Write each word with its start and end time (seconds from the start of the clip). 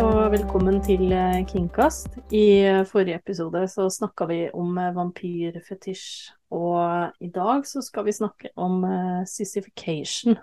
Og 0.00 0.30
velkommen 0.32 0.78
til 0.80 1.10
eh, 1.12 1.42
Kingcast. 1.48 2.14
I 2.32 2.44
eh, 2.64 2.84
forrige 2.88 3.18
episode 3.18 3.60
så 3.68 3.84
snakka 3.92 4.24
vi 4.30 4.38
om 4.56 4.78
eh, 4.80 4.92
vampyrfetisj, 4.96 6.30
og 6.56 7.18
i 7.20 7.28
dag 7.34 7.66
så 7.68 7.82
skal 7.84 8.06
vi 8.06 8.14
snakke 8.16 8.52
om 8.56 8.84
sissification. 9.28 10.38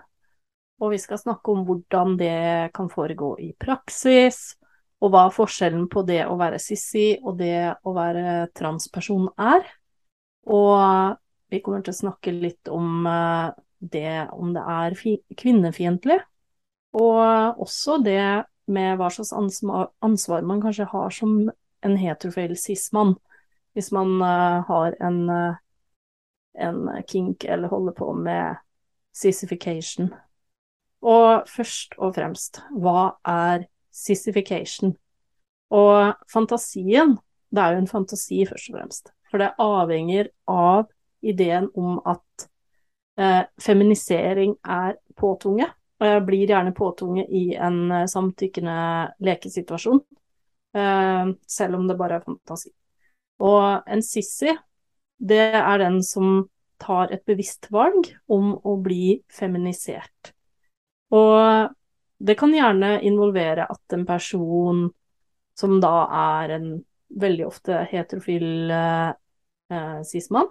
Og 0.78 0.92
vi 0.92 1.00
skal 1.02 1.18
snakke 1.18 1.50
om 1.50 1.64
hvordan 1.66 2.14
det 2.20 2.70
kan 2.76 2.90
foregå 2.92 3.32
i 3.42 3.50
praksis, 3.58 4.54
og 5.02 5.10
hva 5.14 5.24
forskjellen 5.34 5.88
på 5.90 6.04
det 6.06 6.20
å 6.28 6.36
være 6.38 6.60
sissi 6.62 7.16
og 7.18 7.40
det 7.40 7.72
å 7.82 7.94
være 7.96 8.52
transperson 8.58 9.26
er. 9.42 9.66
Og 10.46 11.18
vi 11.50 11.62
kommer 11.64 11.82
til 11.82 11.96
å 11.96 12.02
snakke 12.04 12.36
litt 12.36 12.70
om 12.70 13.08
det 13.78 14.14
om 14.36 14.54
det 14.54 14.68
er 14.76 15.00
kvinnefiendtlig, 15.42 16.20
og 16.98 17.66
også 17.66 17.98
det 18.06 18.22
med 18.68 18.98
hva 18.98 19.08
slags 19.12 19.32
ansvar 19.34 20.46
man 20.46 20.62
kanskje 20.62 20.88
har 20.90 21.10
som 21.14 21.50
en 21.84 21.96
heterofil 21.96 22.56
cis-mann, 22.58 23.14
hvis 23.76 23.92
man 23.94 24.16
uh, 24.22 24.64
har 24.68 24.96
en, 25.04 25.20
uh, 25.30 25.58
en 26.58 26.88
kink 27.08 27.44
eller 27.44 27.70
holder 27.70 27.94
på 27.98 28.12
med 28.16 28.58
sissification. 29.14 30.10
Og 31.02 31.46
først 31.46 31.94
og 31.98 32.16
fremst, 32.16 32.62
hva 32.74 33.12
er 33.26 33.68
sissification? 33.94 34.96
Og 35.70 36.14
fantasien, 36.32 37.16
det 37.54 37.62
er 37.62 37.74
jo 37.74 37.82
en 37.82 37.90
fantasi 37.90 38.42
først 38.48 38.70
og 38.70 38.78
fremst, 38.78 39.12
for 39.30 39.42
det 39.42 39.54
avhenger 39.62 40.32
av 40.50 40.88
ideen 41.22 41.68
om 41.76 41.98
at 42.06 42.48
eh, 43.20 43.44
feminisering 43.60 44.56
er 44.64 44.96
påtvunget 45.18 45.74
blir 45.98 46.46
gjerne 46.46 46.72
påtvunget 46.76 47.30
i 47.30 47.54
en 47.54 47.90
eh, 47.90 48.06
samtykkende 48.06 48.78
lekesituasjon, 49.24 50.00
eh, 50.74 51.30
selv 51.46 51.78
om 51.78 51.88
det 51.88 51.96
bare 51.98 52.18
er 52.18 52.26
fantasi. 52.26 52.70
Og 53.42 53.86
en 53.86 54.02
sissy, 54.02 54.54
det 55.18 55.42
er 55.58 55.78
den 55.82 56.00
som 56.06 56.48
tar 56.78 57.10
et 57.14 57.24
bevisst 57.26 57.70
valg 57.74 58.12
om 58.30 58.52
å 58.62 58.76
bli 58.82 59.18
feminisert. 59.34 60.32
Og 61.10 61.74
det 62.18 62.34
kan 62.38 62.54
gjerne 62.54 62.98
involvere 63.06 63.66
at 63.70 63.94
en 63.94 64.04
person 64.06 64.86
som 65.58 65.78
da 65.82 65.94
er 66.14 66.54
en 66.58 66.68
veldig 67.08 67.46
ofte 67.46 67.82
heterofil 67.90 68.70
eh, 68.70 70.02
sismann, 70.06 70.50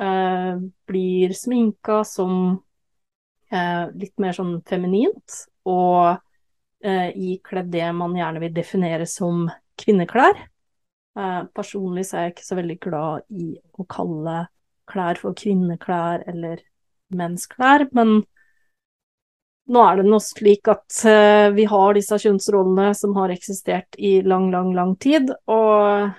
eh, 0.00 0.56
blir 0.88 1.32
sminka 1.36 2.02
som 2.04 2.34
eh, 2.50 2.58
litt 3.50 4.14
mer 4.22 4.36
sånn 4.36 4.60
feminint, 4.68 5.40
og 5.66 6.20
eh, 6.84 7.10
ikledd 7.10 7.70
det 7.72 7.88
man 7.96 8.14
gjerne 8.14 8.42
vil 8.44 8.54
definere 8.54 9.06
som 9.10 9.48
kvinneklær. 9.80 10.38
Eh, 11.18 11.40
personlig 11.56 12.06
så 12.08 12.18
er 12.18 12.28
jeg 12.28 12.36
ikke 12.36 12.46
så 12.46 12.58
veldig 12.60 12.78
glad 12.86 13.26
i 13.34 13.52
å 13.74 13.86
kalle 13.90 14.44
klær 14.90 15.18
for 15.18 15.34
kvinneklær 15.38 16.24
eller 16.30 16.62
mensklær, 17.14 17.88
men 17.94 18.20
nå 19.70 19.82
er 19.86 20.00
det 20.00 20.06
nå 20.10 20.18
slik 20.22 20.66
at 20.70 21.02
vi 21.54 21.66
har 21.70 21.94
disse 21.94 22.16
kjønnsrollene 22.18 22.88
som 22.98 23.14
har 23.18 23.30
eksistert 23.30 23.98
i 24.02 24.16
lang, 24.26 24.48
lang, 24.50 24.72
lang 24.74 24.96
tid, 24.98 25.30
og 25.46 26.10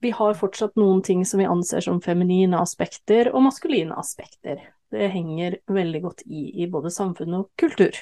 vi 0.00 0.10
har 0.14 0.38
fortsatt 0.38 0.76
noen 0.80 1.02
ting 1.02 1.24
som 1.26 1.42
vi 1.42 1.48
anser 1.48 1.84
som 1.84 2.00
feminine 2.04 2.60
aspekter 2.60 3.30
og 3.32 3.46
maskuline 3.48 3.96
aspekter. 3.98 4.62
Det 4.94 5.10
henger 5.10 5.58
veldig 5.74 6.00
godt 6.04 6.22
i 6.26 6.44
i 6.62 6.68
både 6.70 6.92
samfunn 6.94 7.40
og 7.40 7.48
kultur. 7.58 7.96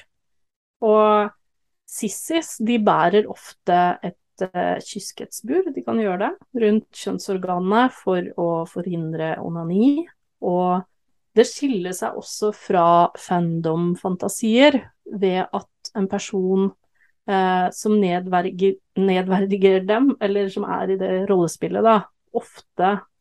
Og 0.83 1.31
sissis, 1.89 2.57
de 2.61 2.77
bærer 2.83 3.29
ofte 3.31 3.79
et 4.03 4.45
uh, 4.45 4.77
kyskhetsbur, 4.83 5.71
de 5.73 5.83
kan 5.85 5.99
gjøre 6.01 6.27
det, 6.27 6.31
rundt 6.63 7.03
kjønnsorganene 7.03 7.87
for 7.95 8.29
å 8.39 8.49
forhindre 8.69 9.35
onani. 9.41 10.05
Og 10.43 10.83
det 11.33 11.47
skiller 11.49 11.95
seg 11.97 12.19
også 12.19 12.51
fra 12.53 12.87
fandom-fantasier 13.17 14.77
ved 15.17 15.41
at 15.45 15.93
en 15.97 16.09
person 16.11 16.67
uh, 16.69 17.67
som 17.73 17.97
nedverger, 18.01 18.77
nedverdiger 18.99 19.87
dem, 19.89 20.13
eller 20.21 20.51
som 20.53 20.67
er 20.69 20.93
i 20.93 20.99
det 20.99 21.13
rollespillet, 21.31 21.85
da, 21.85 22.03
ofte 22.37 22.93
Eh, 22.93 23.12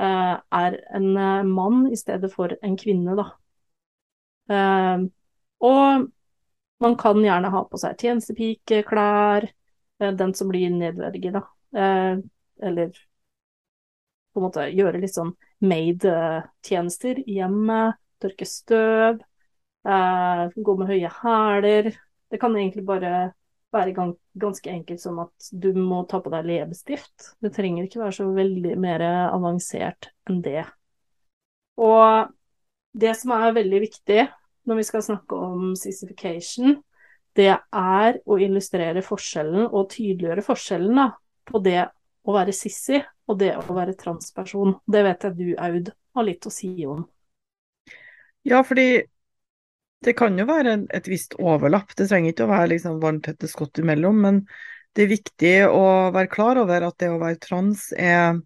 er 0.00 0.76
en 0.96 1.16
eh, 1.16 1.42
mann 1.44 1.86
i 1.92 1.96
stedet 1.96 2.32
for 2.32 2.54
en 2.62 2.76
kvinne, 2.80 3.16
da. 3.18 3.26
Eh, 4.52 5.04
og 5.62 6.06
man 6.82 6.96
kan 6.98 7.22
gjerne 7.22 7.50
ha 7.54 7.64
på 7.70 7.78
seg 7.78 7.98
tjenestepikeklær, 8.00 9.46
den 10.02 10.32
som 10.34 10.48
blir 10.50 10.72
nedverget, 10.74 11.36
da. 11.36 11.44
Eller 12.62 12.90
på 14.32 14.40
en 14.40 14.46
måte 14.48 14.64
gjøre 14.74 14.98
litt 14.98 15.14
sånn 15.14 15.30
made-tjenester 15.62 17.20
i 17.22 17.36
hjemmet, 17.36 18.00
tørke 18.22 18.48
støv, 18.48 19.20
gå 19.84 20.74
med 20.80 20.90
høye 20.90 21.12
hæler. 21.20 21.92
Det 22.32 22.40
kan 22.42 22.56
egentlig 22.56 22.82
bare 22.88 23.12
være 23.72 23.94
ganske 24.38 24.70
enkelt 24.70 25.00
som 25.00 25.18
at 25.24 25.48
du 25.52 25.72
må 25.76 26.02
ta 26.08 26.20
på 26.22 26.32
deg 26.32 26.46
leppestift. 26.48 27.32
Det 27.40 27.52
trenger 27.56 27.86
ikke 27.86 28.02
være 28.02 28.16
så 28.18 28.28
veldig 28.36 28.76
mer 28.80 29.04
avansert 29.32 30.10
enn 30.28 30.42
det. 30.44 30.66
Og 31.80 32.30
det 32.92 33.14
som 33.16 33.32
er 33.36 33.56
veldig 33.56 33.80
viktig 33.86 34.26
når 34.68 34.78
vi 34.78 34.86
skal 34.86 35.04
snakke 35.04 35.38
om 35.48 35.72
sissification, 35.78 36.76
det 37.36 37.50
er 37.56 38.18
å 38.28 38.36
illustrere 38.38 39.02
forskjellen 39.04 39.70
og 39.70 39.88
tydeliggjøre 39.94 40.44
forskjellen 40.44 41.00
da, 41.00 41.08
på 41.48 41.62
det 41.64 41.80
å 42.22 42.34
være 42.36 42.54
sissy 42.54 43.00
og 43.00 43.38
det 43.40 43.54
å 43.56 43.64
være 43.72 43.96
transperson. 43.98 44.76
Det 44.84 45.02
vet 45.06 45.26
jeg 45.26 45.38
du, 45.38 45.48
Aud, 45.56 45.90
har 46.12 46.28
litt 46.28 46.46
å 46.46 46.52
si 46.52 46.74
om. 46.86 47.06
Ja, 48.46 48.60
fordi 48.66 49.04
det 50.06 50.14
kan 50.18 50.36
jo 50.38 50.46
være 50.48 50.76
et 50.94 51.08
visst 51.10 51.36
overlapp, 51.40 51.94
det 51.98 52.08
trenger 52.10 52.32
ikke 52.32 52.46
å 52.46 52.52
være 52.52 52.70
liksom 52.74 53.00
vanntette 53.02 53.50
skott 53.50 53.80
imellom, 53.82 54.22
men 54.24 54.40
det 54.96 55.04
er 55.04 55.12
viktig 55.12 55.52
å 55.72 55.84
være 56.14 56.30
klar 56.32 56.60
over 56.60 56.88
at 56.88 56.98
det 57.00 57.10
å 57.12 57.20
være 57.22 57.40
trans 57.42 57.90
er 57.96 58.40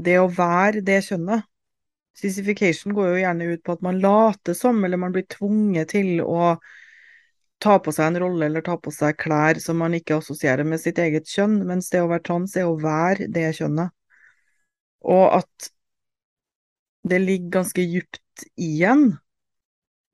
det 0.00 0.16
å 0.18 0.28
være 0.32 0.82
det 0.84 1.00
kjønnet. 1.06 1.46
Sissification 2.16 2.94
går 2.96 3.12
jo 3.12 3.20
gjerne 3.22 3.48
ut 3.54 3.62
på 3.64 3.74
at 3.76 3.82
man 3.84 4.00
later 4.02 4.56
som, 4.56 4.80
eller 4.84 5.00
man 5.00 5.12
blir 5.14 5.26
tvunget 5.30 5.92
til 5.94 6.20
å 6.24 6.56
ta 7.60 7.76
på 7.84 7.92
seg 7.92 8.10
en 8.10 8.22
rolle 8.24 8.48
eller 8.48 8.64
ta 8.64 8.76
på 8.80 8.92
seg 8.94 9.18
klær 9.20 9.60
som 9.62 9.78
man 9.80 9.94
ikke 9.96 10.18
assosierer 10.18 10.66
med 10.66 10.80
sitt 10.82 10.98
eget 10.98 11.28
kjønn, 11.28 11.60
mens 11.68 11.90
det 11.92 12.02
å 12.02 12.08
være 12.10 12.24
trans 12.26 12.56
er 12.56 12.68
å 12.68 12.78
være 12.80 13.28
det 13.32 13.50
kjønnet. 13.60 13.92
Og 15.12 15.26
at 15.40 15.70
det 17.02 17.18
ligger 17.18 17.50
ganske 17.60 17.82
djupt 17.82 18.44
igjen. 18.56 19.16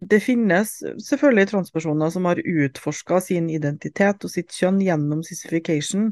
Det 0.00 0.20
finnes 0.20 0.78
selvfølgelig 1.08 1.48
transpersoner 1.50 2.10
som 2.12 2.28
har 2.28 2.42
utforska 2.44 3.20
sin 3.24 3.48
identitet 3.50 4.24
og 4.24 4.32
sitt 4.32 4.52
kjønn 4.54 4.82
gjennom 4.84 5.22
sissification. 5.26 6.10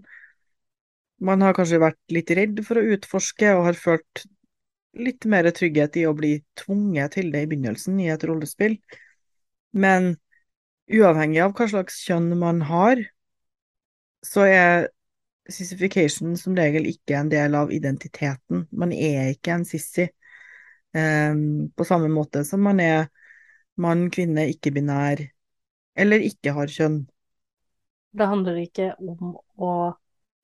Man 1.21 1.45
har 1.45 1.55
kanskje 1.57 1.83
vært 1.83 2.01
litt 2.13 2.33
redd 2.35 2.65
for 2.67 2.81
å 2.81 2.87
utforske 2.97 3.53
og 3.55 3.69
har 3.69 3.79
følt 3.79 4.25
litt 4.95 5.27
mer 5.31 5.47
trygghet 5.55 5.99
i 6.01 6.07
å 6.09 6.15
bli 6.17 6.37
tvunget 6.59 7.19
til 7.19 7.31
det 7.35 7.45
i 7.45 7.51
begynnelsen 7.51 7.99
i 8.01 8.11
et 8.15 8.25
rollespill. 8.27 8.79
Men 9.75 10.15
uavhengig 10.91 11.43
av 11.45 11.55
hva 11.59 11.69
slags 11.71 12.01
kjønn 12.07 12.33
man 12.39 12.63
har, 12.69 13.01
så 14.25 14.47
er 14.49 14.89
sissification 15.51 16.39
som 16.41 16.57
regel 16.57 16.87
ikke 16.89 17.19
en 17.19 17.31
del 17.33 17.57
av 17.59 17.73
identiteten. 17.75 18.65
Man 18.73 18.95
er 18.95 19.35
ikke 19.35 19.59
en 19.59 19.67
sissy. 19.69 20.09
Um, 20.95 21.73
på 21.75 21.85
samme 21.85 22.07
måte 22.09 22.45
som 22.47 22.63
man 22.63 22.79
er 22.79 23.09
mann, 23.83 24.07
kvinne, 24.15 24.47
ikke-binær 24.53 25.25
eller 25.99 26.23
ikke 26.23 26.55
har 26.55 26.71
kjønn. 26.71 27.01
Det 28.15 28.29
handler 28.31 28.61
ikke 28.63 28.93
om 29.03 29.35
å 29.59 29.73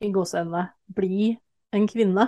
i 0.03 0.11
gåseøynene 0.11 0.65
bli 0.97 1.31
en 1.77 1.87
kvinne, 1.87 2.27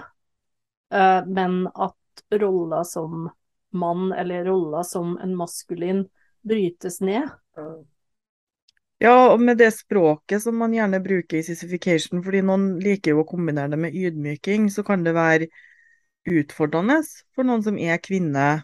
uh, 0.94 1.20
men 1.26 1.64
at 1.74 2.24
rolla 2.38 2.84
som 2.86 3.26
mann 3.72 4.12
eller 4.12 4.44
rolla 4.46 4.84
som 4.86 5.16
en 5.18 5.34
maskulin 5.34 6.04
brytes 6.46 7.00
ned. 7.00 7.26
Ja, 9.02 9.32
og 9.32 9.40
med 9.42 9.58
det 9.58 9.72
språket 9.74 10.44
som 10.44 10.60
man 10.62 10.74
gjerne 10.76 11.00
bruker 11.02 11.40
i 11.40 11.46
sissification, 11.46 12.22
fordi 12.22 12.42
noen 12.46 12.76
liker 12.82 13.16
jo 13.16 13.24
å 13.24 13.26
kombinere 13.26 13.72
det 13.74 13.80
med 13.82 13.96
ydmyking, 13.98 14.68
så 14.70 14.84
kan 14.86 15.02
det 15.02 15.16
være 15.16 15.48
utfordrende 16.28 17.00
for 17.34 17.46
noen 17.48 17.64
som 17.64 17.78
er 17.80 18.00
kvinne, 18.02 18.62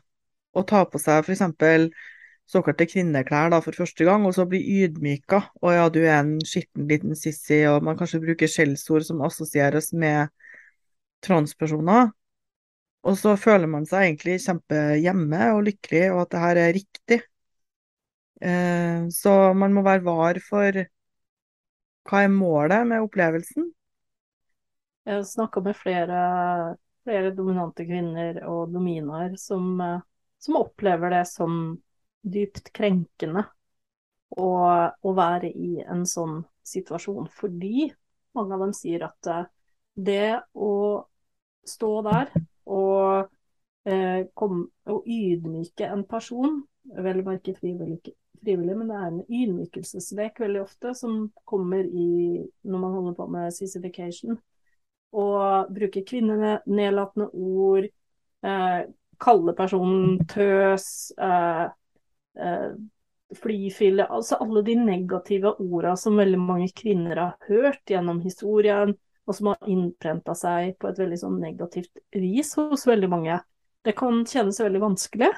å 0.57 0.65
ta 0.67 0.85
på 0.89 1.01
seg 1.01 1.27
f.eks. 1.27 1.43
såkalte 2.49 2.87
kvinneklær 2.89 3.53
da, 3.53 3.61
for 3.65 3.77
første 3.77 4.07
gang, 4.09 4.25
og 4.27 4.35
så 4.37 4.47
bli 4.49 4.61
ydmyka. 4.83 5.43
Og 5.63 5.75
ja, 5.75 5.89
du 5.93 6.01
er 6.03 6.21
en 6.23 6.39
skitten 6.47 6.89
liten 6.91 7.17
sissy, 7.19 7.61
og 7.71 7.85
man 7.87 7.99
kanskje 7.99 8.23
bruker 8.25 8.51
skjellsord 8.51 9.07
som 9.07 9.23
assosieres 9.27 9.93
med 9.93 10.33
transpersoner. 11.25 12.09
Og 13.07 13.17
så 13.21 13.35
føler 13.39 13.71
man 13.71 13.87
seg 13.89 14.09
egentlig 14.09 14.39
kjempehjemme 14.45 15.51
og 15.55 15.67
lykkelig, 15.69 16.05
og 16.15 16.23
at 16.25 16.33
det 16.35 16.45
her 16.45 16.63
er 16.65 16.77
riktig. 16.77 17.21
Eh, 18.41 19.09
så 19.15 19.35
man 19.59 19.75
må 19.75 19.83
være 19.87 20.05
var 20.07 20.41
for 20.45 20.85
hva 22.09 22.25
er 22.25 22.33
målet 22.33 22.87
med 22.89 23.05
opplevelsen. 23.05 23.69
Jeg 25.09 25.15
har 25.15 25.25
snakka 25.25 25.61
med 25.65 25.77
flere, 25.77 26.19
flere, 27.09 27.35
dominante 27.35 27.87
kvinner 27.89 28.43
og 28.49 28.73
dominaer 28.75 29.37
som, 29.41 29.81
eh, 29.81 30.01
som 30.39 30.61
opplever 30.61 31.17
det 31.17 31.25
som 31.31 31.79
dypt 32.23 32.73
krenkende 32.77 33.47
å, 34.37 34.51
å, 34.93 35.15
være 35.17 35.49
i 35.49 35.79
en 35.87 36.05
sånn 36.07 36.43
situasjon. 36.69 37.31
Fordi 37.33 37.89
mange 38.37 38.57
av 38.57 38.67
dem 38.67 38.75
sier 38.77 39.07
at 39.09 39.31
eh, 39.33 39.47
det 39.99 40.41
å 40.55 40.73
stå 41.69 41.93
der 42.07 42.33
og, 42.69 43.33
eh, 43.89 44.27
kom, 44.37 44.67
og 44.89 45.09
ydmyke 45.09 45.89
en 45.89 46.05
person, 46.09 46.63
vel 46.89 47.25
merke 47.25 47.55
frivillig, 47.57 48.15
frivillig, 48.43 48.77
men 48.77 48.93
det 48.93 48.99
er 48.99 49.09
en 49.09 49.25
ydmykelsesvek 49.25 50.41
veldig 50.45 50.63
ofte 50.63 50.95
som 50.97 51.27
kommer 51.49 51.85
i 51.85 52.45
når 52.69 52.85
man 52.85 52.95
holder 52.97 53.19
på 53.19 53.27
med 53.33 53.57
sissification. 53.57 54.39
Og 55.17 55.71
kvinnene 55.73 56.05
kvinnenedlatende 56.05 57.31
ord, 57.33 57.89
eh, 58.45 58.81
kalle 59.19 59.55
personen 59.57 60.19
tøs, 60.29 61.13
eh, 61.19 61.67
eh, 62.39 62.71
flyfille 63.35 64.07
Altså 64.09 64.39
alle 64.41 64.63
de 64.65 64.75
negative 64.75 65.55
orda 65.61 65.97
som 65.97 66.17
veldig 66.17 66.39
mange 66.39 66.69
kvinner 66.73 67.17
har 67.17 67.37
hørt 67.49 67.83
gjennom 67.87 68.21
historien, 68.21 68.95
og 69.29 69.35
som 69.35 69.51
har 69.53 69.69
innprenta 69.69 70.35
seg 70.35 70.79
på 70.81 70.89
et 70.89 70.99
veldig 70.99 71.19
sånn 71.21 71.41
negativt 71.41 72.01
vis 72.17 72.55
hos 72.57 72.87
veldig 72.89 73.11
mange. 73.13 73.41
Det 73.85 73.95
kan 73.97 74.25
kjennes 74.25 74.61
veldig 74.61 74.81
vanskelig. 74.81 75.29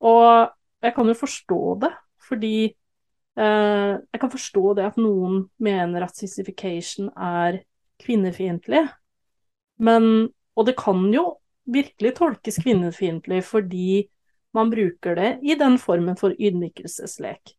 Og 0.00 0.48
jeg 0.84 0.94
kan 0.94 1.10
jo 1.10 1.16
forstå 1.18 1.60
det, 1.82 1.90
fordi 2.28 2.54
eh, 2.64 3.92
jeg 3.98 4.20
kan 4.22 4.32
forstå 4.32 4.74
det 4.78 4.86
at 4.88 5.00
noen 5.00 5.42
mener 5.60 6.06
at 6.06 6.16
sissification 6.16 7.10
er 7.12 7.60
kvinnefiendtlig. 8.00 8.86
Men 9.78 10.32
Og 10.58 10.66
det 10.66 10.74
kan 10.74 11.04
jo 11.14 11.38
virkelig 11.70 12.16
tolkes 12.16 12.56
kvinnefiendtlig 12.64 13.44
fordi 13.46 14.08
man 14.56 14.72
bruker 14.72 15.14
det 15.14 15.28
i 15.46 15.54
den 15.54 15.76
formen 15.78 16.16
for 16.18 16.34
ydmykelseslek. 16.34 17.52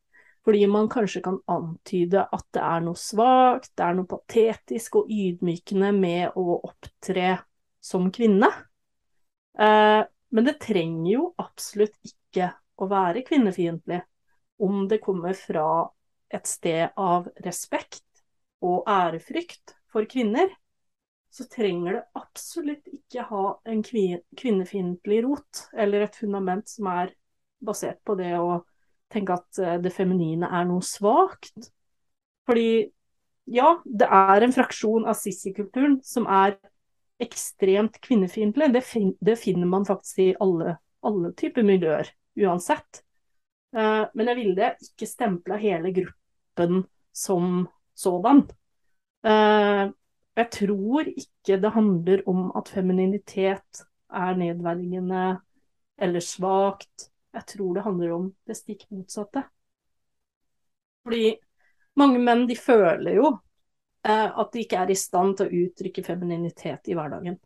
Fordi 0.44 0.66
man 0.68 0.90
kanskje 0.92 1.22
kan 1.24 1.38
antyde 1.48 2.26
at 2.26 2.46
det 2.56 2.64
er 2.66 2.84
noe 2.84 3.00
svakt, 3.00 3.72
det 3.78 3.86
er 3.86 3.96
noe 3.96 4.10
patetisk 4.10 5.00
og 5.00 5.12
ydmykende 5.12 5.94
med 5.96 6.36
å 6.36 6.58
opptre 6.58 7.38
som 7.80 8.10
kvinne. 8.12 8.50
Eh, 9.60 10.02
men 10.04 10.48
det 10.48 10.60
trenger 10.60 11.12
jo 11.14 11.26
absolutt 11.40 11.96
ikke 12.04 12.52
å 12.80 12.88
være 12.90 13.24
kvinnefiendtlig 13.28 14.02
om 14.60 14.88
det 14.92 15.02
kommer 15.04 15.38
fra 15.38 15.68
et 16.34 16.48
sted 16.48 16.92
av 17.00 17.30
respekt 17.46 18.06
og 18.66 18.90
ærefrykt 18.90 19.76
for 19.90 20.08
kvinner 20.10 20.52
så 21.30 21.46
trenger 21.46 21.94
det 21.94 22.06
absolutt 22.18 22.88
ikke 22.90 23.26
ha 23.30 23.44
en 23.70 23.84
kvinnefiendtlig 23.86 25.22
rot, 25.26 25.66
eller 25.78 26.08
et 26.08 26.18
fundament 26.18 26.70
som 26.70 26.90
er 26.92 27.14
basert 27.62 28.00
på 28.08 28.16
det 28.18 28.34
å 28.40 28.64
tenke 29.14 29.36
at 29.38 29.60
eh, 29.62 29.78
det 29.84 29.94
feminine 29.94 30.50
er 30.50 30.66
noe 30.70 30.86
svakt. 30.86 31.70
Fordi 32.50 32.90
ja, 33.50 33.76
det 33.86 34.08
er 34.10 34.46
en 34.46 34.54
fraksjon 34.54 35.08
av 35.10 35.18
sissy-kulturen 35.18 36.00
som 36.06 36.28
er 36.30 36.58
ekstremt 37.22 38.00
kvinnefiendtlig. 38.06 38.72
Det, 38.74 38.82
fin 38.86 39.14
det, 39.26 39.38
finner 39.42 39.70
man 39.70 39.86
faktisk 39.86 40.22
i 40.24 40.30
alle, 40.42 40.78
alle 41.06 41.34
typer 41.38 41.66
miljøer, 41.68 42.10
uansett. 42.40 43.04
Uh, 43.76 44.06
men 44.18 44.32
jeg 44.32 44.40
ville 44.40 44.70
ikke 44.86 45.10
stempla 45.10 45.58
hele 45.62 45.92
gruppen 45.94 46.84
som 47.14 47.66
sådan. 47.98 48.46
Uh, 49.26 49.90
jeg 50.40 50.50
tror 50.56 51.10
ikke 51.12 51.60
det 51.60 51.72
handler 51.76 52.24
om 52.30 52.50
at 52.56 52.72
femininitet 52.72 53.84
er 54.10 54.38
nedverdigende 54.40 55.24
eller 56.00 56.24
svakt. 56.24 57.10
Jeg 57.36 57.46
tror 57.54 57.76
det 57.76 57.84
handler 57.86 58.16
om 58.16 58.30
det 58.48 58.58
stikk 58.58 58.86
motsatte. 58.94 59.44
Fordi 61.04 61.36
mange 62.00 62.22
menn 62.24 62.46
de 62.48 62.56
føler 62.56 63.20
jo 63.20 63.30
eh, 64.08 64.28
at 64.30 64.52
de 64.54 64.64
ikke 64.64 64.80
er 64.80 64.94
i 64.94 64.98
stand 64.98 65.38
til 65.38 65.50
å 65.50 65.64
uttrykke 65.66 66.06
femininitet 66.08 66.90
i 66.90 66.98
hverdagen. 66.98 67.40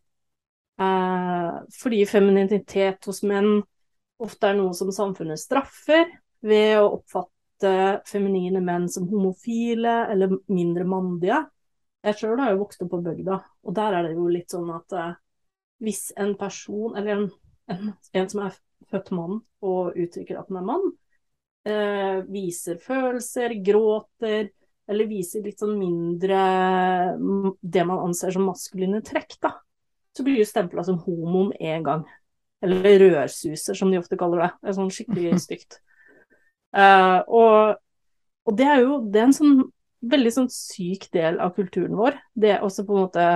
Eh, 0.82 1.54
fordi 1.80 2.04
femininitet 2.10 3.10
hos 3.10 3.24
menn 3.28 3.56
ofte 4.24 4.52
er 4.52 4.60
noe 4.60 4.76
som 4.78 4.92
samfunnet 4.94 5.42
straffer 5.42 6.06
ved 6.46 6.78
å 6.80 6.92
oppfatte 7.00 8.04
feminine 8.10 8.62
menn 8.64 8.86
som 8.92 9.08
homofile 9.10 10.04
eller 10.14 10.38
mindre 10.52 10.86
mandige. 10.88 11.42
Jeg 12.04 12.20
sjøl 12.20 12.42
har 12.42 12.52
jo 12.52 12.62
vokst 12.64 12.82
opp 12.84 12.92
på 12.92 13.02
bygda, 13.06 13.38
og 13.64 13.76
der 13.78 13.96
er 13.98 14.08
det 14.08 14.18
jo 14.18 14.26
litt 14.32 14.52
sånn 14.52 14.72
at 14.76 14.96
eh, 15.00 15.14
hvis 15.84 16.10
en 16.20 16.34
person, 16.40 16.98
eller 17.00 17.16
en, 17.16 17.30
en, 17.72 17.94
en, 17.94 18.28
som 18.32 18.44
er 18.46 18.58
født 18.92 19.14
mann 19.16 19.40
og 19.64 19.96
uttrykker 20.00 20.40
at 20.40 20.50
den 20.52 20.60
er 20.60 20.68
mann, 20.68 20.90
eh, 21.68 22.20
viser 22.28 22.82
følelser, 22.84 23.56
gråter, 23.64 24.52
eller 24.92 25.08
viser 25.08 25.46
litt 25.46 25.64
sånn 25.64 25.78
mindre 25.80 26.42
det 27.62 27.86
man 27.88 28.04
anser 28.04 28.36
som 28.36 28.50
maskuline 28.50 29.00
trekk, 29.06 29.38
da, 29.44 29.54
så 30.16 30.26
blir 30.26 30.42
du 30.42 30.48
stempla 30.48 30.84
som 30.84 31.00
homo 31.06 31.48
med 31.52 31.64
en 31.74 31.88
gang. 31.88 32.04
Eller 32.64 33.00
rørsuser, 33.00 33.76
som 33.76 33.92
de 33.92 34.00
ofte 34.00 34.18
kaller 34.20 34.46
det. 34.46 34.52
Det 34.62 34.72
er 34.72 34.78
sånn 34.78 34.92
skikkelig 34.94 35.40
stygt. 35.46 35.80
Uh, 36.74 37.20
og, 37.28 37.80
og, 38.48 38.54
det 38.58 38.66
er 38.66 38.80
jo 38.82 39.00
det 39.14 39.20
er 39.20 39.28
en 39.28 39.36
sånn 39.36 39.58
veldig 40.04 40.32
sånn 40.36 40.52
syk 40.52 41.08
del 41.16 41.40
av 41.44 41.54
kulturen 41.58 41.96
vår. 41.98 42.18
Det 42.34 42.58
å 42.60 42.70
på 42.70 42.96
en 42.96 43.04
måte 43.06 43.28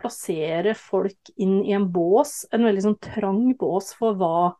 plassere 0.00 0.74
folk 0.78 1.32
inn 1.40 1.60
i 1.64 1.74
en 1.76 1.88
bås, 1.92 2.44
en 2.52 2.66
veldig 2.66 2.84
sånn 2.88 3.00
trang 3.02 3.46
bås 3.58 3.92
for 3.98 4.18
hva 4.18 4.52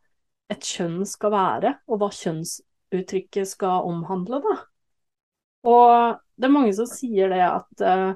et 0.51 0.63
kjønn 0.65 1.03
skal 1.09 1.33
være, 1.33 1.73
og 1.89 2.01
hva 2.01 2.11
kjønnsuttrykket 2.13 3.49
skal 3.49 3.87
omhandle, 3.89 4.41
da. 4.43 4.57
Og 5.65 6.19
det 6.37 6.47
er 6.47 6.53
mange 6.53 6.75
som 6.77 6.89
sier 6.89 7.31
det 7.33 7.41
at 7.47 7.85
uh, 7.87 8.13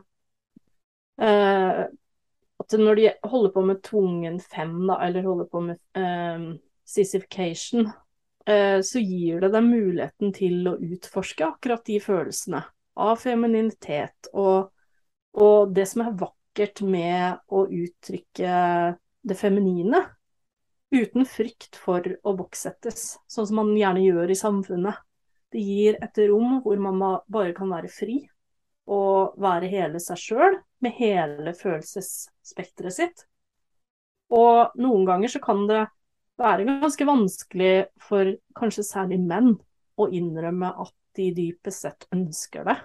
at 2.60 2.75
når 2.79 3.00
de 3.00 3.08
holder 3.27 3.51
på 3.55 3.62
med 3.65 3.81
tvungen 3.84 4.38
fem, 4.43 4.75
da, 4.88 5.00
eller 5.08 5.25
holder 5.25 5.48
på 5.51 5.63
med 5.65 5.79
uh, 5.98 6.53
sissification, 6.88 7.89
så 8.50 8.98
gir 9.03 9.43
det 9.43 9.51
dem 9.53 9.67
muligheten 9.69 10.31
til 10.34 10.63
å 10.72 10.72
utforske 10.81 11.46
akkurat 11.46 11.84
de 11.86 12.00
følelsene 12.01 12.63
av 13.00 13.19
femininitet 13.22 14.29
og, 14.34 14.69
og 15.38 15.74
det 15.75 15.86
som 15.89 16.05
er 16.05 16.17
vakkert 16.19 16.81
med 16.86 17.43
å 17.51 17.65
uttrykke 17.65 18.55
det 19.29 19.38
feminine, 19.38 20.01
uten 20.89 21.27
frykt 21.29 21.77
for 21.77 22.01
å 22.01 22.34
bokssettes, 22.38 23.19
sånn 23.29 23.48
som 23.50 23.62
man 23.62 23.75
gjerne 23.77 24.03
gjør 24.03 24.34
i 24.34 24.39
samfunnet. 24.39 24.98
Det 25.50 25.62
gir 25.62 25.98
et 26.01 26.17
rom 26.29 26.60
hvor 26.65 26.81
man 26.81 27.00
bare 27.29 27.53
kan 27.58 27.72
være 27.72 27.89
fri 27.93 28.24
og 28.89 29.38
være 29.41 29.69
hele 29.69 30.01
seg 30.01 30.17
sjøl, 30.17 30.60
med 30.81 30.96
hele 30.98 31.53
følelsesspekteret 31.58 32.96
sitt. 32.96 33.25
Og 34.34 34.77
noen 34.81 35.05
ganger 35.05 35.34
så 35.34 35.41
kan 35.43 35.65
det 35.69 35.84
være 36.39 36.65
ganske 36.69 37.05
vanskelig 37.05 37.74
for 38.01 38.31
kanskje 38.58 38.86
særlig 38.88 39.19
menn 39.22 39.55
å 40.00 40.08
innrømme 40.15 40.72
at 40.86 40.93
de 41.17 41.29
dypest 41.35 41.85
sett 41.85 42.07
ønsker 42.15 42.67
det. 42.67 42.77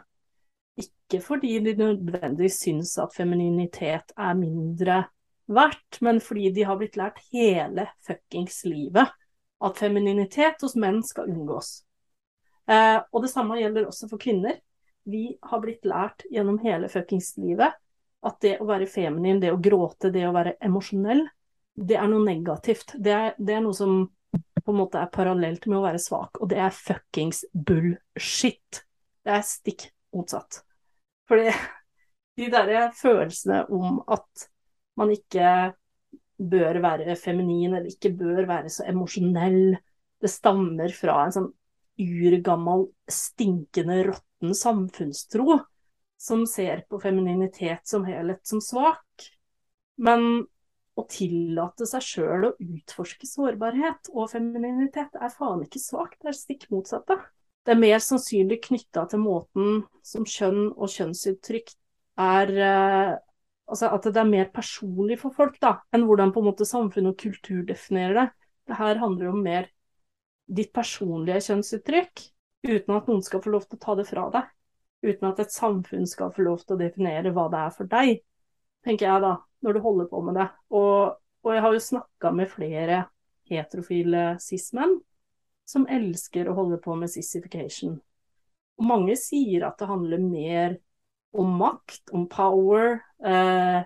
Ikke 0.85 1.21
fordi 1.23 1.59
de 1.65 1.75
nødvendigvis 1.79 2.61
syns 2.65 2.95
at 3.03 3.15
femininitet 3.15 4.15
er 4.17 4.39
mindre 4.39 5.03
verdt, 5.47 6.01
men 6.01 6.21
fordi 6.25 6.51
de 6.57 6.65
har 6.65 6.79
blitt 6.81 6.97
lært 6.97 7.21
hele 7.33 7.87
fuckings 8.07 8.63
livet 8.69 9.13
at 9.65 9.79
femininitet 9.81 10.63
hos 10.65 10.77
menn 10.77 11.03
skal 11.05 11.31
unngås. 11.31 11.83
Eh, 12.69 12.99
og 13.13 13.25
det 13.25 13.31
samme 13.33 13.59
gjelder 13.61 13.89
også 13.89 14.09
for 14.11 14.21
kvinner. 14.21 14.59
Vi 15.05 15.37
har 15.43 15.61
blitt 15.61 15.85
lært 15.89 16.25
gjennom 16.33 16.59
hele 16.65 16.89
fuckings 16.93 17.35
livet 17.41 17.77
at 18.25 18.37
det 18.41 18.57
å 18.61 18.69
være 18.69 18.89
feminin, 18.89 19.41
det 19.41 19.53
å 19.53 19.61
gråte, 19.61 20.11
det 20.13 20.25
å 20.25 20.33
være 20.33 20.57
emosjonell, 20.65 21.27
det 21.75 21.99
er 22.01 22.09
noe 22.09 22.25
negativt. 22.25 22.95
Det 22.97 23.13
er, 23.13 23.35
det 23.37 23.57
er 23.57 23.65
noe 23.65 23.77
som 23.77 24.07
på 24.65 24.73
en 24.73 24.81
måte 24.81 25.01
er 25.01 25.13
parallelt 25.13 25.67
med 25.69 25.79
å 25.79 25.85
være 25.85 26.01
svak, 26.03 26.41
og 26.41 26.51
det 26.53 26.61
er 26.65 26.75
fuckings 26.75 27.45
bullshit. 27.53 28.85
Det 29.25 29.35
er 29.37 29.45
stikk 29.47 29.89
motsatt. 30.17 30.63
Fordi 31.29 31.53
de 32.41 32.51
derre 32.53 32.89
følelsene 32.97 33.65
om 33.73 34.01
at 34.11 34.49
man 34.99 35.13
ikke 35.15 35.75
bør 36.39 36.81
være 36.83 37.17
feminin, 37.19 37.77
eller 37.77 37.91
ikke 37.93 38.15
bør 38.17 38.47
være 38.49 38.73
så 38.73 38.87
emosjonell, 38.91 39.77
det 40.23 40.31
stammer 40.33 40.93
fra 40.97 41.21
en 41.25 41.35
sånn 41.35 41.53
urgammel, 42.01 42.89
stinkende, 43.11 44.01
råtten 44.09 44.57
samfunnstro 44.57 45.61
som 46.25 46.47
ser 46.49 46.83
på 46.89 46.99
femininitet 47.03 47.85
som 47.89 48.07
helhet 48.09 48.41
som 48.49 48.63
svak. 48.65 49.29
Men 50.01 50.47
å 50.95 51.05
tillate 51.11 51.87
seg 51.91 52.05
sjøl 52.07 52.49
å 52.49 52.55
utforske 52.63 53.27
sårbarhet 53.27 54.13
og 54.15 54.31
femininitet 54.31 55.17
er 55.19 55.33
faen 55.35 55.65
ikke 55.65 55.83
svakt, 55.83 56.21
det 56.23 56.31
er 56.31 56.39
stikk 56.39 56.69
motsatte. 56.71 57.19
Det 57.65 57.73
er 57.75 57.81
mer 57.81 58.03
sannsynlig 58.05 58.61
knytta 58.69 59.07
til 59.11 59.23
måten 59.25 59.85
som 60.07 60.27
kjønn 60.29 60.69
og 60.75 60.91
kjønnsuttrykk 60.93 61.73
er 62.25 62.59
eh, 62.71 63.15
Altså 63.65 63.89
at 63.97 64.05
det 64.05 64.21
er 64.21 64.29
mer 64.29 64.51
personlig 64.53 65.17
for 65.23 65.33
folk, 65.33 65.55
da, 65.57 65.79
enn 65.97 66.03
hvordan 66.05 66.35
på 66.35 66.43
en 66.43 66.51
måte 66.51 66.67
samfunn 66.69 67.09
og 67.09 67.15
kultur 67.17 67.63
definerer 67.65 68.19
det. 68.19 68.25
Det 68.69 68.77
her 68.77 69.01
handler 69.01 69.31
om 69.31 69.39
mer 69.41 69.71
ditt 70.45 70.69
personlige 70.77 71.41
kjønnsuttrykk, 71.47 72.27
uten 72.69 72.93
at 72.99 73.09
noen 73.09 73.25
skal 73.25 73.41
få 73.41 73.55
lov 73.55 73.65
til 73.65 73.79
å 73.79 73.85
ta 73.87 73.95
det 73.97 74.05
fra 74.11 74.27
deg. 74.35 74.51
Uten 75.05 75.31
at 75.31 75.41
et 75.41 75.57
samfunn 75.57 76.05
skal 76.09 76.33
få 76.37 76.45
lov 76.45 76.61
til 76.61 76.77
å 76.77 76.81
definere 76.83 77.33
hva 77.33 77.47
det 77.53 77.63
er 77.63 77.75
for 77.79 77.93
deg, 77.97 78.21
tenker 78.85 79.09
jeg 79.09 79.25
da, 79.25 79.35
når 79.65 79.77
du 79.77 79.83
holder 79.85 80.09
på 80.11 80.21
med 80.27 80.39
det. 80.39 80.49
Og, 80.77 81.17
og 81.45 81.53
jeg 81.55 81.65
har 81.65 81.75
jo 81.75 81.83
snakka 81.89 82.33
med 82.37 82.53
flere 82.53 83.03
heterofile 83.51 84.35
cis-menn 84.43 84.99
som 85.69 85.87
elsker 85.89 86.49
å 86.49 86.57
holde 86.57 86.79
på 86.85 86.97
med 87.01 87.13
sissification. 87.13 87.97
Og 88.79 88.89
mange 88.89 89.17
sier 89.17 89.65
at 89.69 89.79
det 89.81 89.89
handler 89.89 90.23
mer 90.23 90.77
om 91.35 91.55
makt, 91.59 92.13
om 92.15 92.27
power, 92.31 93.01
eh, 93.25 93.81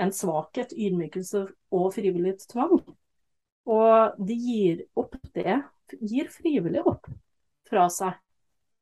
en 0.00 0.12
svakhet, 0.14 0.72
ydmykelse 0.72 1.46
og 1.74 1.88
frivillig 1.94 2.36
tvang. 2.48 2.78
Og 3.64 4.20
de 4.20 4.36
gir 4.38 4.84
opp 4.98 5.16
det 5.34 5.60
gir 6.00 6.30
frivillig 6.32 6.82
opp 6.86 7.08
fra 7.68 7.88
seg 7.92 8.14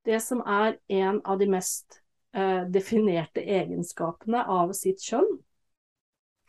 det 0.06 0.18
som 0.22 0.42
er 0.46 0.78
en 0.90 1.20
av 1.24 1.38
de 1.38 1.46
mest 1.50 2.00
eh, 2.34 2.64
definerte 2.66 3.42
egenskapene 3.42 4.42
av 4.50 4.72
sitt 4.74 5.02
kjønn, 5.02 5.28